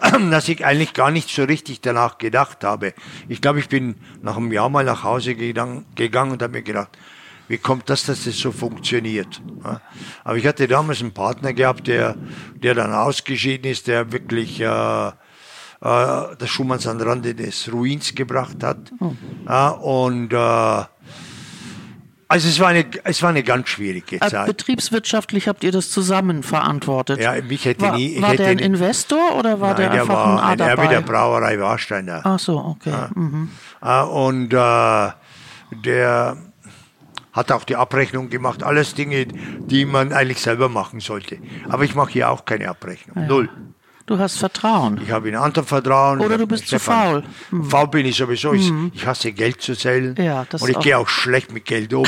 [0.30, 2.94] dass ich eigentlich gar nicht so richtig danach gedacht habe.
[3.28, 6.62] Ich glaube, ich bin nach einem Jahr mal nach Hause gegangen, gegangen und habe mir
[6.62, 6.96] gedacht,
[7.48, 9.40] wie kommt das, dass das so funktioniert?
[10.22, 12.14] Aber ich hatte damals einen Partner gehabt, der,
[12.54, 15.12] der dann ausgeschieden ist, der wirklich äh, äh,
[15.80, 18.92] das Schumanns an Rande des Ruins gebracht hat.
[19.00, 19.12] Oh.
[19.46, 20.84] Ja, und äh,
[22.30, 24.46] Also es war eine, es war eine ganz schwierige Äh, Zeit.
[24.46, 27.20] Betriebswirtschaftlich habt ihr das zusammen verantwortet.
[27.20, 29.90] Ja, mich hätte war, nie- war hätte der ein nie- Investor oder war Nein, der
[29.90, 31.00] der einfach war ein A der dabei?
[31.00, 32.20] Brauerei Warsteiner.
[32.24, 32.92] Ach so, okay.
[33.14, 33.50] Mhm.
[33.82, 35.08] Äh, und äh,
[35.84, 36.36] der
[37.32, 38.62] hat auch die Abrechnung gemacht.
[38.62, 41.38] Alles Dinge, die man eigentlich selber machen sollte.
[41.68, 43.26] Aber ich mache hier auch keine Abrechnung.
[43.26, 43.48] Null.
[44.08, 44.98] Du hast Vertrauen.
[45.04, 46.20] Ich habe in anderen Vertrauen.
[46.20, 47.22] Oder du bist zu faul.
[47.50, 47.64] Mhm.
[47.68, 48.54] Faul bin ich sowieso.
[48.54, 50.16] Ich, ich hasse Geld zu zählen.
[50.16, 50.82] Ja, das und ich auch.
[50.82, 52.06] gehe auch schlecht mit Geld um.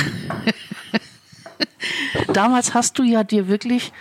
[2.32, 3.92] Damals hast du ja dir wirklich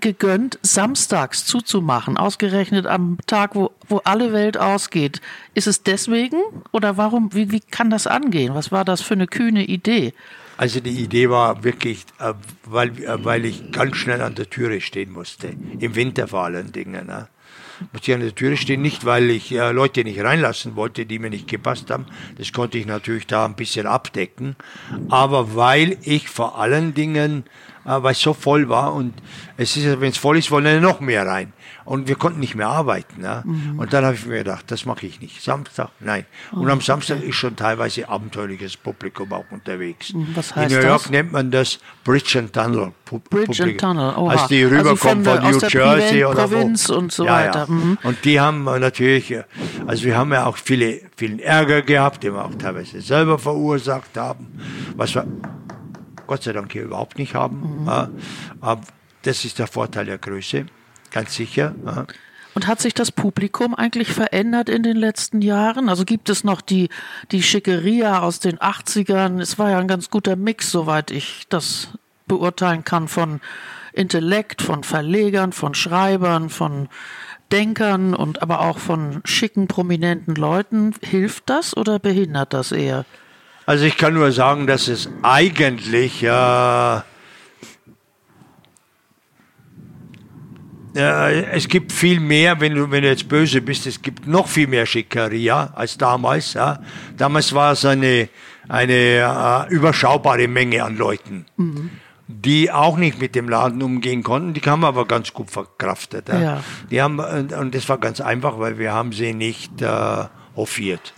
[0.00, 5.20] gegönnt, samstags zuzumachen, ausgerechnet am Tag, wo, wo alle Welt ausgeht.
[5.54, 6.38] Ist es deswegen
[6.72, 8.54] oder warum, wie, wie kann das angehen?
[8.54, 10.12] Was war das für eine kühne Idee?
[10.58, 12.34] Also die Idee war wirklich, äh,
[12.64, 15.54] weil, äh, weil ich ganz schnell an der Türe stehen musste.
[15.78, 17.06] Im Winter vor allen Dingen.
[17.06, 17.28] Ne?
[17.92, 21.18] Musste ich an der Türe stehen, nicht weil ich äh, Leute nicht reinlassen wollte, die
[21.18, 22.06] mir nicht gepasst haben.
[22.36, 24.56] Das konnte ich natürlich da ein bisschen abdecken.
[25.08, 27.44] Aber weil ich vor allen Dingen,
[27.84, 29.14] äh, weil es so voll war und
[29.56, 31.52] es ist, wenn es voll ist, wollen ja noch mehr rein.
[31.88, 33.22] Und wir konnten nicht mehr arbeiten.
[33.22, 33.42] Ne?
[33.46, 33.78] Mhm.
[33.78, 35.42] Und dann habe ich mir gedacht, das mache ich nicht.
[35.42, 36.26] Samstag, nein.
[36.52, 40.12] Oh, Und am Samstag ist schon teilweise abenteuerliches Publikum auch unterwegs.
[40.12, 41.10] Mhm, was heißt In New York das?
[41.10, 42.92] nennt man das Bridge and Tunnel.
[43.08, 43.78] Pu- Bridge and Publikum.
[43.78, 44.32] Tunnel, oha.
[44.32, 46.56] Als die Also rüberkommen von von, New Jersey oder wo.
[46.56, 47.60] Provinz und so ja, weiter.
[47.60, 47.72] Ja.
[47.74, 47.98] Mhm.
[48.02, 49.44] Und die haben äh, natürlich, äh,
[49.86, 54.14] also wir haben ja auch viele, vielen Ärger gehabt, den wir auch teilweise selber verursacht
[54.18, 54.60] haben,
[54.94, 55.26] was wir
[56.26, 57.80] Gott sei Dank hier überhaupt nicht haben.
[57.80, 57.86] Mhm.
[57.86, 58.08] Ja.
[58.60, 58.82] Aber
[59.22, 60.66] das ist der Vorteil der Größe,
[61.10, 61.74] ganz sicher.
[61.84, 62.06] Ja.
[62.54, 65.88] Und hat sich das Publikum eigentlich verändert in den letzten Jahren?
[65.88, 66.88] Also gibt es noch die,
[67.30, 69.40] die Schickeria aus den 80ern?
[69.40, 71.88] Es war ja ein ganz guter Mix, soweit ich das
[72.26, 73.40] beurteilen kann, von
[73.92, 76.88] Intellekt, von Verlegern, von Schreibern, von
[77.52, 80.94] Denkern und aber auch von schicken, prominenten Leuten.
[81.00, 83.04] Hilft das oder behindert das eher?
[83.66, 87.00] Also ich kann nur sagen, dass es eigentlich äh,
[90.98, 94.48] äh, es gibt viel mehr, wenn du, wenn du jetzt böse bist, es gibt noch
[94.48, 96.54] viel mehr Schickeria als damals.
[96.54, 96.80] Ja.
[97.16, 98.28] Damals war es eine,
[98.68, 101.46] eine äh, überschaubare Menge an Leuten,
[102.26, 104.54] die auch nicht mit dem Laden umgehen konnten.
[104.54, 106.28] Die haben aber ganz gut verkraftet.
[106.28, 106.40] Ja.
[106.40, 106.64] Ja.
[106.90, 110.24] Die haben, und, das war ganz einfach, weil wir haben sie nicht äh,
[110.56, 111.14] hofiert.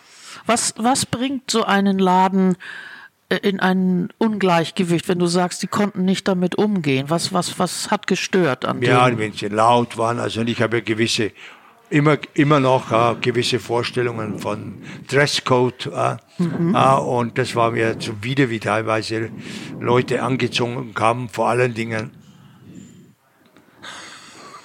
[0.46, 2.56] Was, was bringt so einen Laden
[3.36, 7.06] in ein Ungleichgewicht, wenn du sagst, die konnten nicht damit umgehen?
[7.08, 9.18] Was, was, was hat gestört an Ja, dem?
[9.18, 10.18] wenn sie laut waren.
[10.18, 11.30] Also ich habe ja gewisse,
[11.90, 15.86] immer, immer noch äh, gewisse Vorstellungen von Dresscode.
[15.86, 19.30] Äh, äh, und das war mir zuwider, wie teilweise
[19.78, 22.10] Leute angezogen kamen, vor allen Dingen.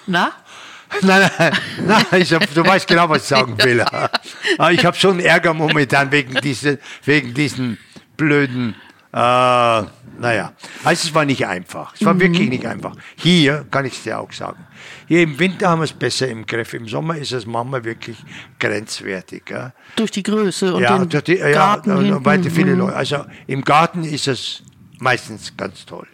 [0.08, 0.32] Na?
[1.02, 1.52] Nein, nein,
[1.86, 3.82] nein ich hab, du weißt genau, was ich sagen will.
[3.82, 7.78] Aber ich habe schon Ärger momentan wegen, diese, wegen diesen
[8.18, 8.76] blöden,
[9.14, 10.52] äh, naja.
[10.84, 11.94] Also es war nicht einfach.
[11.94, 12.96] Es war wirklich nicht einfach.
[13.16, 14.66] Hier kann ich es dir auch sagen.
[15.08, 16.74] Hier im Winter haben wir es besser im Griff.
[16.74, 18.18] Im Sommer ist es manchmal wirklich
[18.60, 19.50] grenzwertig.
[19.50, 22.74] Ja, Durch die Größe und ja, den durch die, ja Garten und, und weiter viele
[22.74, 22.80] Mhm.
[22.80, 22.96] Leute.
[22.96, 24.64] Also im Garten ist es
[25.00, 26.08] meistens ganz toll.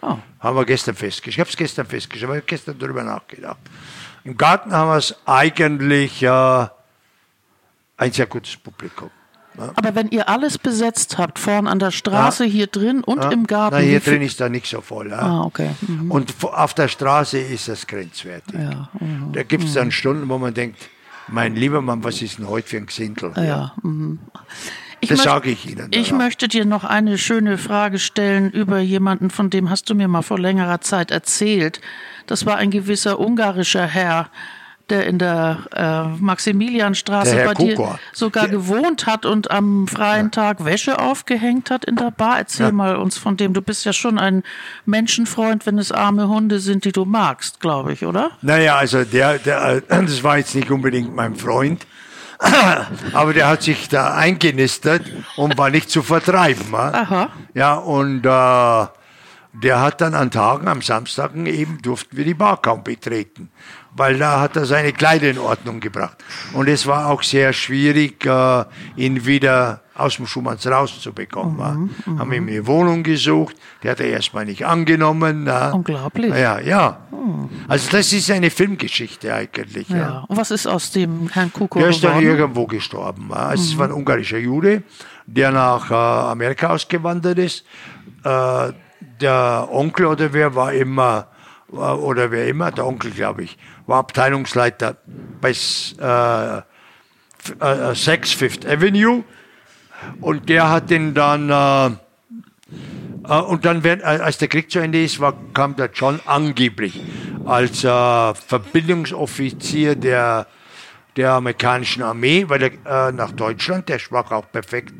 [0.00, 0.16] Oh.
[0.40, 1.34] Haben wir gestern festgestellt.
[1.34, 3.58] Ich habe es gestern festgestellt, aber ich habe gestern darüber nachgedacht.
[4.24, 6.66] Im Garten haben wir es eigentlich äh,
[7.96, 9.10] ein sehr gutes Publikum.
[9.76, 13.30] Aber wenn ihr alles besetzt habt, vorn an der Straße, hier drin und Ja.
[13.30, 13.76] im Garten.
[13.76, 15.10] Na, hier drin ist da nicht so voll.
[15.10, 15.18] Ja.
[15.18, 15.70] Ah, okay.
[15.86, 16.10] Mhm.
[16.10, 18.54] Und auf der Straße ist es grenzwertig.
[18.58, 19.32] Ja, mhm.
[19.32, 20.78] Da gibt es dann Stunden, wo man denkt,
[21.28, 23.32] mein lieber Mann, was ist denn heute für ein Gesindel?
[23.36, 23.72] Ja.
[23.82, 24.18] mhm.
[25.00, 25.88] Ich Das sage ich Ihnen.
[25.92, 26.16] Ich ja.
[26.16, 30.22] möchte dir noch eine schöne Frage stellen über jemanden, von dem hast du mir mal
[30.22, 31.80] vor längerer Zeit erzählt.
[32.26, 34.28] Das war ein gewisser ungarischer Herr,
[34.90, 37.98] der in der äh, Maximilianstraße Der bei dir Kukor.
[38.12, 42.38] sogar Der- gewohnt hat und am freien Tag Wäsche aufgehängt hat in der Bar.
[42.38, 42.72] Erzähl Ja.
[42.72, 43.52] mal uns von dem.
[43.54, 44.42] Du bist ja schon ein
[44.86, 48.30] Menschenfreund, wenn es arme Hunde sind, die du magst, glaube ich, oder?
[48.42, 51.86] Naja, also der, der, äh, das war jetzt nicht unbedingt mein Freund,
[53.12, 55.02] aber der hat sich da eingenistet
[55.36, 56.66] und war nicht zu vertreiben.
[56.72, 56.92] ja.
[56.94, 57.28] Aha.
[57.54, 58.97] Ja, und äh,
[59.52, 63.50] der hat dann an Tagen, am Samstagen eben, durften wir die Bar kaum betreten,
[63.96, 66.16] weil da hat er seine Kleider in Ordnung gebracht.
[66.52, 68.64] Und es war auch sehr schwierig, äh,
[68.96, 71.58] ihn wieder aus dem Schumanns rauszubekommen.
[72.06, 72.18] ja.
[72.18, 75.46] Haben ihm eine Wohnung gesucht, der hat er erstmal nicht angenommen.
[75.46, 75.70] ja.
[75.72, 76.32] Unglaublich.
[76.32, 77.00] Ja, ja.
[77.66, 79.88] Also das ist eine Filmgeschichte eigentlich.
[79.88, 79.96] Ja.
[79.96, 80.24] Ja.
[80.28, 83.28] Und was ist aus dem Herrn Kuko Der ist dann irgendwo gestorben.
[83.30, 83.52] ja.
[83.52, 84.84] Es war ein ungarischer Jude,
[85.26, 87.64] der nach äh, Amerika ausgewandert ist.
[88.24, 91.28] Äh, der Onkel oder wer war immer,
[91.72, 94.96] äh, oder wer immer, der Onkel glaube ich, war Abteilungsleiter
[95.40, 96.64] bei äh, F-
[97.60, 99.24] äh, Saks Fifth Avenue.
[100.20, 101.96] Und der hat ihn dann äh,
[103.24, 107.00] Äh, und dann, äh, als der Krieg zu Ende ist, war, kam der John angeblich
[107.44, 110.46] als äh, Verbindungsoffizier der,
[111.16, 114.92] der amerikanischen Armee, weil er äh, nach Deutschland, der sprach auch perfekt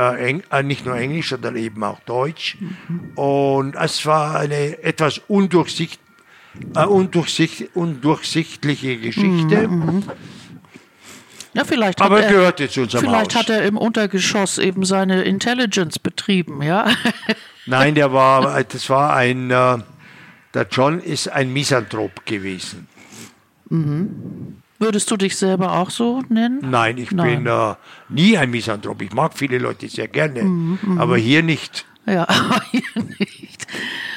[0.00, 2.56] äh, äh, nicht nur Englisch, sondern eben auch Deutsch.
[2.60, 3.12] Mhm.
[3.16, 6.00] Und es war eine etwas undurchsicht,
[6.74, 9.68] äh, undurchsicht, undurchsichtliche Geschichte.
[9.68, 9.84] Mhm.
[9.84, 10.02] mhm.
[11.52, 13.42] Ja, vielleicht Aber er, gehörte zu unserem Vielleicht Haus.
[13.42, 16.88] hat er im Untergeschoss eben seine Intelligence betrieben, ja?
[17.66, 19.78] Nein, der war, das war ein, äh,
[20.54, 22.86] der John ist ein Misanthrop gewesen.
[23.68, 24.59] Mhm.
[24.80, 26.58] Würdest du dich selber auch so nennen?
[26.62, 27.44] Nein, ich Nein.
[27.44, 27.74] bin äh,
[28.08, 29.02] nie ein Misanthrop.
[29.02, 30.98] Ich mag viele Leute sehr gerne, mhm, mhm.
[30.98, 31.84] aber hier nicht.
[32.06, 33.66] Ja, aber hier nicht.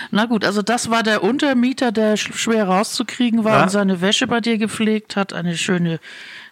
[0.10, 3.64] Na gut, also das war der Untermieter, der schwer rauszukriegen war ja?
[3.64, 5.34] und seine Wäsche bei dir gepflegt hat.
[5.34, 6.00] Eine schöne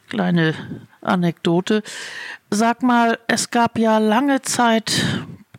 [0.09, 0.55] kleine
[0.99, 1.81] Anekdote.
[2.49, 5.05] Sag mal, es gab ja lange Zeit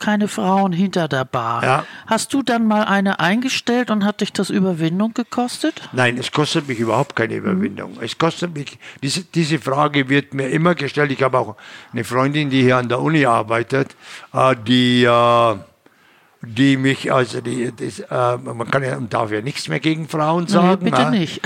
[0.03, 1.63] keine Frauen hinter der Bar.
[1.63, 1.87] Ja.
[2.09, 5.81] Hast du dann mal eine eingestellt und hat dich das Überwindung gekostet?
[5.93, 7.93] Nein, es kostet mich überhaupt keine Überwindung.
[7.93, 8.03] Mhm.
[8.03, 11.13] Es kostet mich, diese, diese Frage wird mir immer gestellt.
[11.13, 11.57] Ich habe auch
[11.93, 13.95] eine Freundin, die hier an der Uni arbeitet,
[14.33, 15.55] äh, die, äh,
[16.43, 20.49] die mich, also die, das, äh, man kann ja, darf ja nichts mehr gegen Frauen
[20.49, 20.83] sagen.
[20.83, 21.41] Nee, bitte nicht.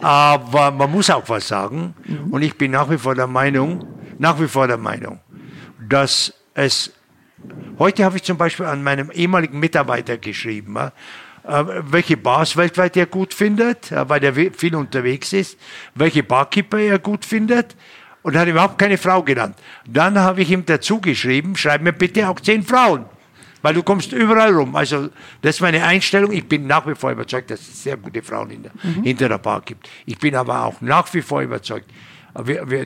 [0.00, 1.94] aber man muss auch was sagen.
[2.06, 2.32] Mhm.
[2.32, 3.86] Und ich bin nach wie vor der Meinung,
[4.18, 5.20] nach wie vor der Meinung,
[5.86, 6.95] dass es
[7.78, 13.06] Heute habe ich zum Beispiel an meinem ehemaligen Mitarbeiter geschrieben, äh, welche Bars weltweit er
[13.06, 15.58] gut findet, äh, weil er viel unterwegs ist,
[15.94, 17.76] welche Barkeeper er gut findet
[18.22, 19.56] und hat überhaupt keine Frau genannt.
[19.86, 23.04] Dann habe ich ihm dazu geschrieben, schreib mir bitte auch zehn Frauen,
[23.62, 24.74] weil du kommst überall rum.
[24.74, 25.10] Also
[25.42, 26.32] das ist meine Einstellung.
[26.32, 29.04] Ich bin nach wie vor überzeugt, dass es sehr gute Frauen hinter, mhm.
[29.04, 29.88] hinter der Bar gibt.
[30.06, 31.88] Ich bin aber auch nach wie vor überzeugt,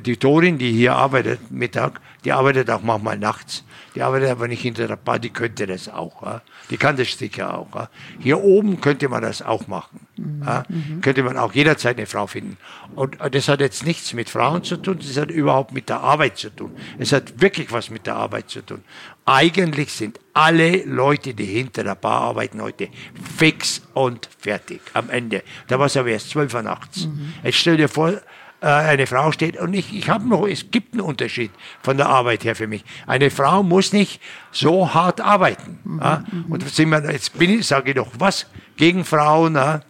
[0.05, 3.65] die Torin, die hier arbeitet Mittag, die arbeitet auch manchmal nachts.
[3.95, 6.23] Die arbeitet aber nicht hinter der Bar, die könnte das auch.
[6.23, 6.43] Ja?
[6.71, 7.75] Die kann das sicher auch.
[7.75, 7.89] Ja?
[8.21, 10.07] Hier oben könnte man das auch machen.
[10.17, 10.43] Mhm.
[10.45, 10.65] Ja?
[10.69, 11.01] Mhm.
[11.01, 12.57] Könnte man auch jederzeit eine Frau finden.
[12.95, 16.39] Und das hat jetzt nichts mit Frauen zu tun, das hat überhaupt mit der Arbeit
[16.39, 16.77] zu tun.
[16.99, 18.83] Es hat wirklich was mit der Arbeit zu tun.
[19.25, 22.89] Eigentlich sind alle Leute, die hinter der Bar arbeiten heute,
[23.37, 25.43] fix und fertig am Ende.
[25.69, 27.07] Da war es aber erst 12 Uhr nachts.
[27.07, 27.35] Mhm.
[27.43, 28.21] Jetzt stell dir vor, äh,
[28.67, 31.51] eine Frau steht und ich, ich habe noch, es gibt einen Unterschied
[31.83, 32.85] von der Arbeit her für mich.
[33.07, 34.21] Eine Frau muss nicht
[34.53, 35.79] so hart arbeiten.
[35.85, 36.25] Mhm, ja?
[36.31, 36.45] Mhm.
[36.53, 38.47] Und sind wir, jetzt bin ich, sage ich doch was
[38.77, 39.81] gegen Frauen, ja?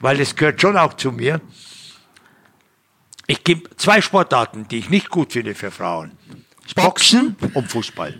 [0.00, 1.40] weil es gehört schon auch zu mir.
[3.26, 6.12] Ich gebe zwei Sportarten, die ich nicht gut finde für Frauen.
[6.74, 8.14] Boxen und Fußball.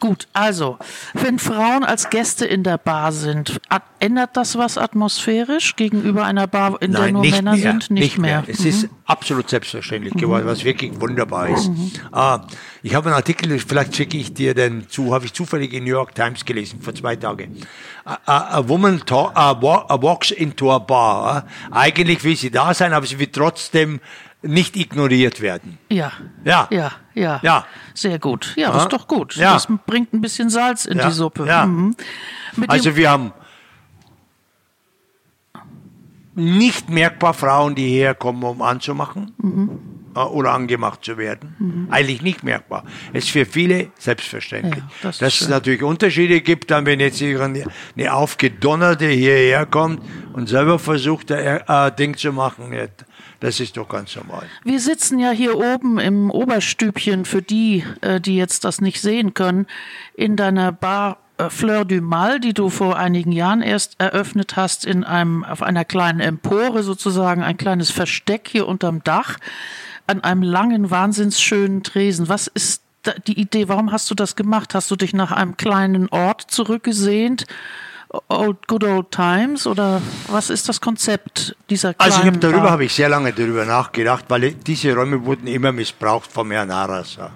[0.00, 0.78] Gut, also,
[1.14, 3.60] wenn Frauen als Gäste in der Bar sind,
[3.98, 7.90] ändert das was atmosphärisch gegenüber einer Bar, in Nein, der nur Männer mehr, sind?
[7.90, 8.42] Nicht, nicht mehr.
[8.42, 8.48] mehr.
[8.48, 8.68] Es mhm.
[8.68, 11.68] ist absolut selbstverständlich geworden, was wirklich wunderbar ist.
[11.68, 11.92] Mhm.
[12.12, 12.38] Uh,
[12.82, 15.90] ich habe einen Artikel, vielleicht schicke ich dir den zu, habe ich zufällig in New
[15.90, 17.56] York Times gelesen, vor zwei Tagen.
[18.04, 21.46] A, a woman talk, a walks into a bar.
[21.70, 24.00] Eigentlich will sie da sein, aber sie will trotzdem
[24.42, 25.78] nicht ignoriert werden.
[25.88, 26.12] Ja.
[26.44, 26.68] Ja.
[26.70, 27.40] Ja, ja.
[27.42, 27.66] ja.
[27.94, 28.54] Sehr gut.
[28.56, 29.36] Ja, das ist doch gut.
[29.36, 29.54] Ja.
[29.54, 31.08] Das bringt ein bisschen Salz in ja.
[31.08, 31.46] die Suppe.
[31.46, 31.66] Ja.
[31.66, 31.96] Mhm.
[32.68, 33.32] Also wir haben
[36.34, 39.80] nicht merkbar Frauen, die herkommen, um anzumachen mhm.
[40.14, 41.56] Äh, oder angemacht zu werden.
[41.58, 41.88] Mhm.
[41.90, 42.84] Eigentlich nicht merkbar.
[43.12, 44.82] Es ist für viele selbstverständlich.
[44.84, 47.64] Ja, das Dass es natürlich Unterschiede gibt, dann wenn jetzt eine,
[47.96, 50.00] eine Aufgedonnerte hierher kommt
[50.32, 52.72] und selber versucht, ein äh, Ding zu machen,
[53.40, 54.46] das ist doch ganz normal.
[54.64, 59.34] Wir sitzen ja hier oben im Oberstübchen für die, äh, die jetzt das nicht sehen
[59.34, 59.66] können,
[60.14, 64.84] in deiner Bar äh, Fleur du Mal, die du vor einigen Jahren erst eröffnet hast,
[64.84, 69.38] in einem, auf einer kleinen Empore sozusagen, ein kleines Versteck hier unterm Dach,
[70.06, 72.28] an einem langen, wahnsinnsschönen Tresen.
[72.28, 72.82] Was ist
[73.26, 73.68] die Idee?
[73.68, 74.74] Warum hast du das gemacht?
[74.74, 77.46] Hast du dich nach einem kleinen Ort zurückgesehnt?
[78.28, 82.70] Old Good Old Times oder was ist das Konzept dieser kleinen Also ich habe darüber
[82.70, 87.30] habe ich sehr lange darüber nachgedacht, weil diese Räume wurden immer missbraucht vom Herrn Arasa.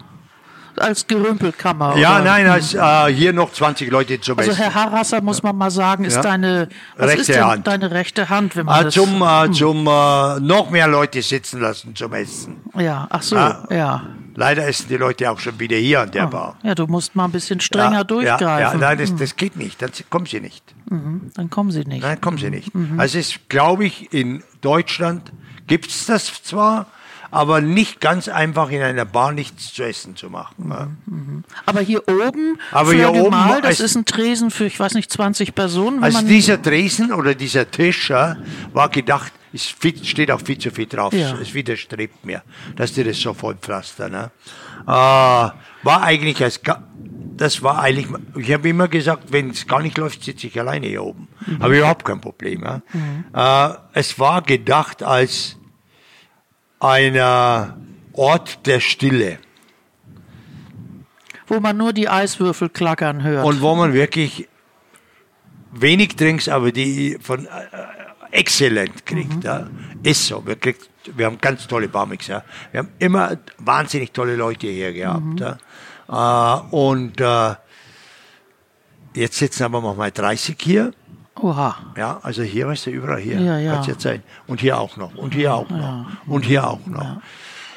[0.76, 1.96] Als Gerümpelkammer.
[1.96, 2.24] Ja, oder?
[2.24, 4.62] nein, als äh, hier noch 20 Leute zum also Essen.
[4.62, 6.22] Also Herr Harasser, muss man mal sagen, ist ja.
[6.22, 6.68] deine
[6.98, 7.66] rechte Hand.
[7.66, 9.52] deine rechte Hand, wenn man äh, zum äh, hm.
[9.52, 12.56] zum äh, noch mehr Leute sitzen lassen zum Essen.
[12.76, 13.66] Ja, ach so, ja.
[13.70, 14.02] ja.
[14.34, 16.30] Leider essen die Leute auch schon wieder hier an der oh.
[16.30, 16.56] Bar.
[16.62, 18.48] Ja, du musst mal ein bisschen strenger ja, durchgreifen.
[18.48, 19.18] Ja, ja nein, das, hm.
[19.18, 19.82] das geht nicht.
[19.82, 20.64] Dann kommen sie nicht.
[20.88, 22.02] Mhm, dann kommen sie nicht.
[22.02, 22.74] Nein, kommen sie nicht.
[22.74, 22.98] Mhm.
[22.98, 25.32] Also es ist, glaube ich, in Deutschland
[25.66, 26.86] gibt es das zwar,
[27.32, 30.92] aber nicht ganz einfach in einer Bar nichts zu essen zu machen.
[31.06, 31.44] Mhm.
[31.64, 35.10] Aber hier oben, aber hier oben Mal, das ist ein Tresen für, ich weiß nicht,
[35.10, 36.04] 20 Personen.
[36.04, 38.36] Also dieser Tresen oder dieser Tisch ja,
[38.74, 41.14] war gedacht, es steht auch viel zu viel drauf.
[41.14, 41.34] Ja.
[41.40, 42.42] Es widerstrebt mir,
[42.76, 44.12] dass die das so voll pflastern.
[44.12, 44.30] Ne?
[44.82, 46.60] Äh, war eigentlich als
[47.34, 50.86] das war eigentlich, ich habe immer gesagt, wenn es gar nicht läuft, sitze ich alleine
[50.86, 51.28] hier oben.
[51.46, 51.62] Mhm.
[51.62, 52.62] Habe überhaupt kein Problem.
[52.62, 52.82] Ja?
[52.92, 53.24] Mhm.
[53.34, 55.56] Äh, es war gedacht als
[56.82, 57.16] ein
[58.12, 59.38] Ort der Stille.
[61.46, 63.44] Wo man nur die Eiswürfel klackern hört.
[63.44, 64.48] Und wo man wirklich
[65.72, 67.48] wenig Drinks, aber die von äh,
[68.30, 69.36] exzellent kriegt.
[69.36, 69.42] Mhm.
[69.42, 69.66] Ja.
[70.02, 70.44] Ist so.
[70.46, 72.44] Wir, kriegt, wir haben ganz tolle Barmixer.
[72.72, 75.24] Wir haben immer wahnsinnig tolle Leute hier gehabt.
[75.24, 75.56] Mhm.
[76.08, 76.58] Ja.
[76.58, 77.54] Äh, und äh,
[79.14, 80.92] jetzt sitzen aber noch mal 30 hier.
[81.42, 81.76] Oha.
[81.96, 83.40] Ja, also hier ist er überall hier.
[83.40, 83.82] Ja, ja.
[83.82, 84.22] jetzt sein.
[84.46, 85.14] Und hier auch noch.
[85.16, 85.78] Und hier auch noch.
[85.78, 86.06] Ja.
[86.26, 87.20] Und hier auch noch.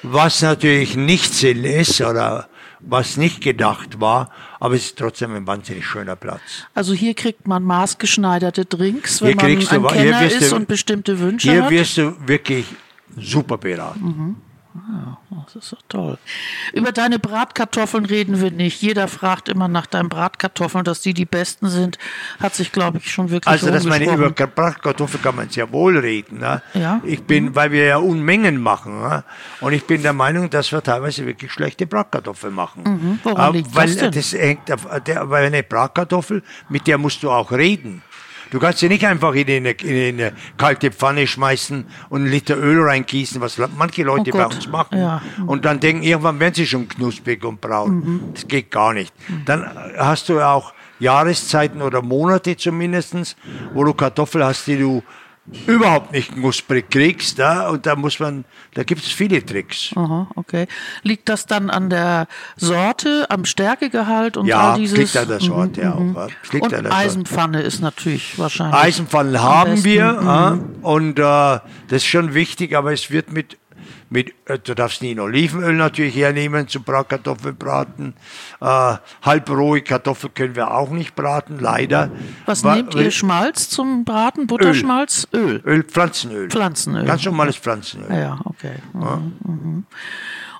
[0.04, 2.48] Was natürlich nicht Sinn ist oder
[2.80, 6.42] was nicht gedacht war, aber es ist trotzdem ein wahnsinnig schöner Platz.
[6.76, 11.20] Also hier kriegt man maßgeschneiderte Drinks, wenn man ein du, Kenner ist du, und bestimmte
[11.20, 11.70] Wünsche hier hat.
[11.70, 12.66] Hier wirst du wirklich
[13.18, 14.04] super beraten.
[14.04, 14.36] Mhm.
[14.76, 16.18] Ja, das ist doch toll.
[16.74, 18.82] Über deine Bratkartoffeln reden wir nicht.
[18.82, 21.98] Jeder fragt immer nach deinen Bratkartoffeln, dass die die besten sind.
[22.42, 25.98] Hat sich, glaube ich, schon wirklich Also, dass meine über Bratkartoffeln kann man sehr wohl
[25.98, 26.40] reden.
[26.40, 26.62] Ne?
[26.74, 27.00] Ja.
[27.06, 27.56] Ich bin, mhm.
[27.56, 29.02] weil wir ja Unmengen machen.
[29.02, 29.24] Ne?
[29.62, 32.84] Und ich bin der Meinung, dass wir teilweise wirklich schlechte Bratkartoffeln machen.
[32.84, 33.20] Mhm.
[33.24, 34.12] Woran liegt weil das denn?
[34.12, 38.04] Das hängt, der, weil eine Bratkartoffel, mit der musst du auch reden.
[38.56, 42.56] Du kannst sie nicht einfach in eine, in eine kalte Pfanne schmeißen und einen Liter
[42.56, 44.98] Öl reingießen, was manche Leute oh bei uns machen.
[44.98, 45.22] Ja.
[45.46, 47.96] Und dann denken, irgendwann werden sie schon knusprig und braun.
[47.96, 48.22] Mhm.
[48.34, 49.14] Das geht gar nicht.
[49.44, 53.36] Dann hast du auch Jahreszeiten oder Monate zumindest,
[53.74, 55.04] wo du Kartoffeln hast, die du
[55.68, 57.38] überhaupt nicht knusprig kriegst.
[57.38, 57.70] Ja?
[57.70, 59.92] Und da muss man, da gibt es viele Tricks.
[59.96, 60.68] Aha, okay.
[61.04, 62.28] Liegt das dann an der
[62.58, 64.98] Sorte, am Stärkegehalt und ja, all dieses?
[64.98, 66.00] liegt an der Sorte mhm, auch.
[66.00, 66.16] Mhm.
[66.16, 66.28] Ja.
[66.52, 68.82] Liegt und Eisenpfanne ist natürlich wahrscheinlich.
[68.82, 70.84] Eisenpfannen haben wir mhm.
[70.84, 73.58] und äh, das ist schon wichtig, aber es wird mit
[74.10, 78.14] mit, äh, du darfst nie Olivenöl natürlich hernehmen zum Bratkartoffelbraten.
[78.62, 82.12] Äh, halbrohe Kartoffeln können wir auch nicht braten, leider.
[82.46, 84.48] Was War, nehmt ihr Schmalz zum Braten?
[84.48, 85.28] Butterschmalz?
[85.34, 85.42] Öl.
[85.42, 86.50] Öl, Öl Pflanzenöl.
[86.50, 87.06] Pflanzenöl.
[87.06, 88.12] Ganz normales Pflanzenöl.
[88.12, 88.76] Ja, okay.
[88.94, 89.02] Mhm.
[89.02, 89.22] Ja.
[89.46, 89.86] Mhm.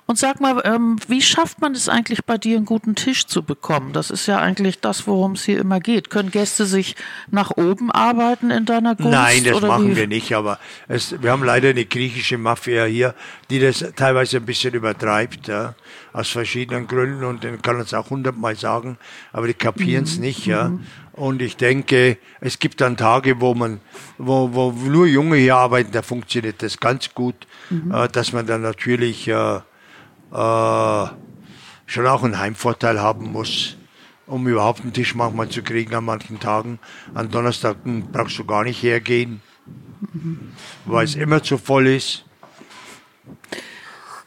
[0.08, 3.42] Und sag mal, ähm, wie schafft man es eigentlich bei dir, einen guten Tisch zu
[3.42, 3.92] bekommen?
[3.92, 6.10] Das ist ja eigentlich das, worum es hier immer geht.
[6.10, 6.94] Können Gäste sich
[7.28, 9.10] nach oben arbeiten in deiner Kunst?
[9.10, 9.96] Nein, das machen wie?
[9.96, 13.16] wir nicht, aber es, wir haben leider eine griechische Mafia hier,
[13.50, 15.74] die das teilweise ein bisschen übertreibt, ja,
[16.12, 18.98] aus verschiedenen Gründen und den kann uns auch hundertmal sagen,
[19.32, 20.22] aber die kapieren es mhm.
[20.22, 20.68] nicht, ja.
[20.68, 20.86] Mhm.
[21.14, 23.80] Und ich denke, es gibt dann Tage, wo man,
[24.18, 27.34] wo, wo nur Junge hier arbeiten, da funktioniert das ganz gut,
[27.70, 27.90] mhm.
[27.90, 29.60] äh, dass man dann natürlich äh,
[30.36, 31.06] äh,
[31.86, 33.76] schon auch einen Heimvorteil haben muss,
[34.26, 36.78] um überhaupt einen Tisch manchmal zu kriegen an manchen Tagen.
[37.14, 37.76] An Donnerstag
[38.12, 39.40] brauchst du gar nicht hergehen,
[40.84, 42.24] weil es immer zu voll ist.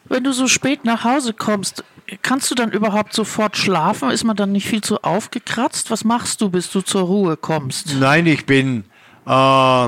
[0.05, 1.84] Wenn du so spät nach Hause kommst,
[2.24, 4.10] kannst du dann überhaupt sofort schlafen?
[4.10, 5.91] Ist man dann nicht viel zu aufgekratzt?
[5.91, 7.95] Was machst du, bis du zur Ruhe kommst?
[7.99, 8.86] Nein, ich bin,
[9.28, 9.88] äh,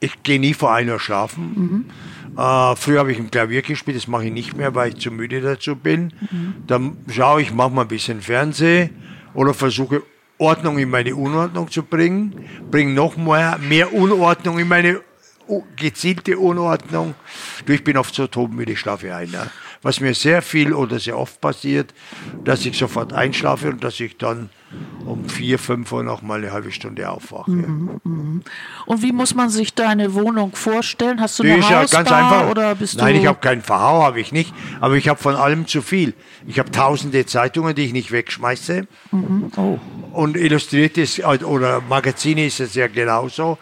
[0.00, 1.52] ich gehe nie vor einer schlafen.
[1.54, 1.90] Mhm.
[2.36, 5.10] Äh, früher habe ich ein Klavier gespielt, das mache ich nicht mehr, weil ich zu
[5.10, 6.12] müde dazu bin.
[6.30, 6.54] Mhm.
[6.66, 8.90] Dann schaue ich manchmal ein bisschen Fernsehen
[9.34, 10.02] oder versuche
[10.38, 15.00] Ordnung in meine Unordnung zu bringen, bringe noch mehr, mehr Unordnung in meine
[15.76, 17.14] gezielte Unordnung.
[17.66, 19.30] Du, ich bin oft so todmüde, ich schlafe ein.
[19.30, 19.48] Ja.
[19.82, 21.92] Was mir sehr viel oder sehr oft passiert,
[22.44, 24.50] dass ich sofort einschlafe und dass ich dann
[25.04, 27.50] um vier, fünf Uhr noch mal eine halbe Stunde aufwache.
[27.50, 28.42] Mhm, mhm.
[28.86, 31.20] Und wie muss man sich deine Wohnung vorstellen?
[31.20, 32.50] Hast du eine Die Hausbar ja ganz einfach.
[32.50, 34.54] oder bist Nein, ich habe keinen Verhau, habe ich nicht.
[34.80, 36.14] Aber ich habe von allem zu viel.
[36.46, 38.86] Ich habe tausende Zeitungen, die ich nicht wegschmeiße.
[39.10, 39.52] Mhm.
[39.56, 39.78] Oh.
[40.12, 43.58] Und illustriertes oder Magazine ist es ja genauso.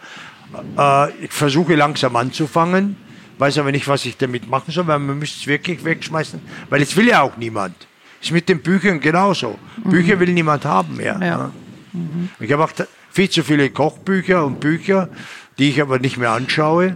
[0.77, 2.97] Äh, ich versuche langsam anzufangen,
[3.41, 6.39] weiß aber nicht, was ich damit machen soll, weil man müsste es wirklich wegschmeißen,
[6.69, 7.75] weil es will ja auch niemand.
[8.21, 9.57] Ist mit den Büchern genauso.
[9.83, 9.89] Mhm.
[9.89, 11.19] Bücher will niemand haben mehr.
[11.19, 11.51] Ja.
[11.91, 12.29] Mhm.
[12.39, 12.71] Ich habe auch
[13.09, 15.09] viel zu viele Kochbücher und Bücher,
[15.57, 16.95] die ich aber nicht mehr anschaue.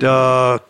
[0.00, 0.60] Der,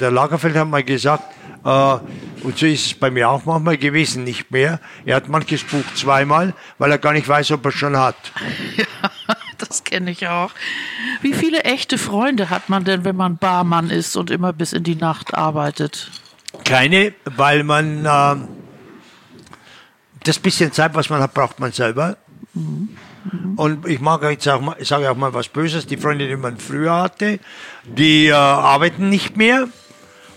[0.00, 1.22] der Lagerfeld hat mal gesagt,
[1.64, 1.98] äh,
[2.42, 4.80] und so ist es bei mir auch manchmal gewesen, nicht mehr.
[5.04, 8.16] Er hat manches Buch zweimal, weil er gar nicht weiß, ob er es schon hat.
[8.76, 9.10] Ja,
[9.68, 10.50] das kenne ich auch.
[11.20, 14.82] Wie viele echte Freunde hat man denn, wenn man Barmann ist und immer bis in
[14.82, 16.10] die Nacht arbeitet?
[16.64, 18.36] Keine, weil man äh,
[20.24, 22.16] das bisschen Zeit, was man hat, braucht man selber.
[22.54, 22.90] Mhm.
[23.30, 23.54] Mhm.
[23.56, 26.36] Und ich mag jetzt auch mal, ich sage auch mal was Böses, die Freunde, die
[26.36, 27.38] man früher hatte,
[27.84, 29.68] die äh, arbeiten nicht mehr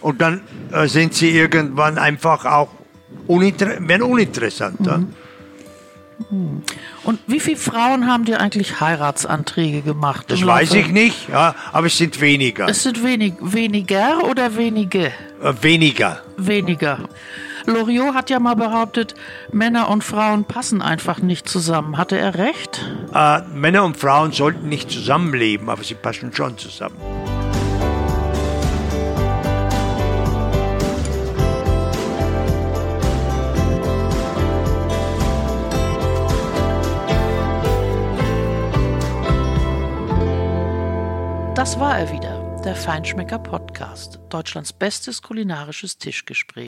[0.02, 2.70] und dann äh, sind sie irgendwann einfach auch
[3.28, 5.00] uninter werden uninteressanter.
[5.00, 5.14] Mhm.
[7.04, 10.26] Und wie viele Frauen haben dir eigentlich Heiratsanträge gemacht?
[10.30, 12.68] Das weiß ich nicht, ja, aber es sind weniger.
[12.68, 15.12] Es sind wenig, weniger oder wenige?
[15.42, 16.22] Äh, weniger.
[16.38, 17.00] Weniger.
[17.66, 19.16] Loriot hat ja mal behauptet,
[19.52, 21.98] Männer und Frauen passen einfach nicht zusammen.
[21.98, 22.86] Hatte er recht?
[23.14, 26.96] Äh, Männer und Frauen sollten nicht zusammenleben, aber sie passen schon zusammen.
[41.66, 46.64] Das war er wieder, der Feinschmecker Podcast, Deutschlands bestes kulinarisches Tischgespräch.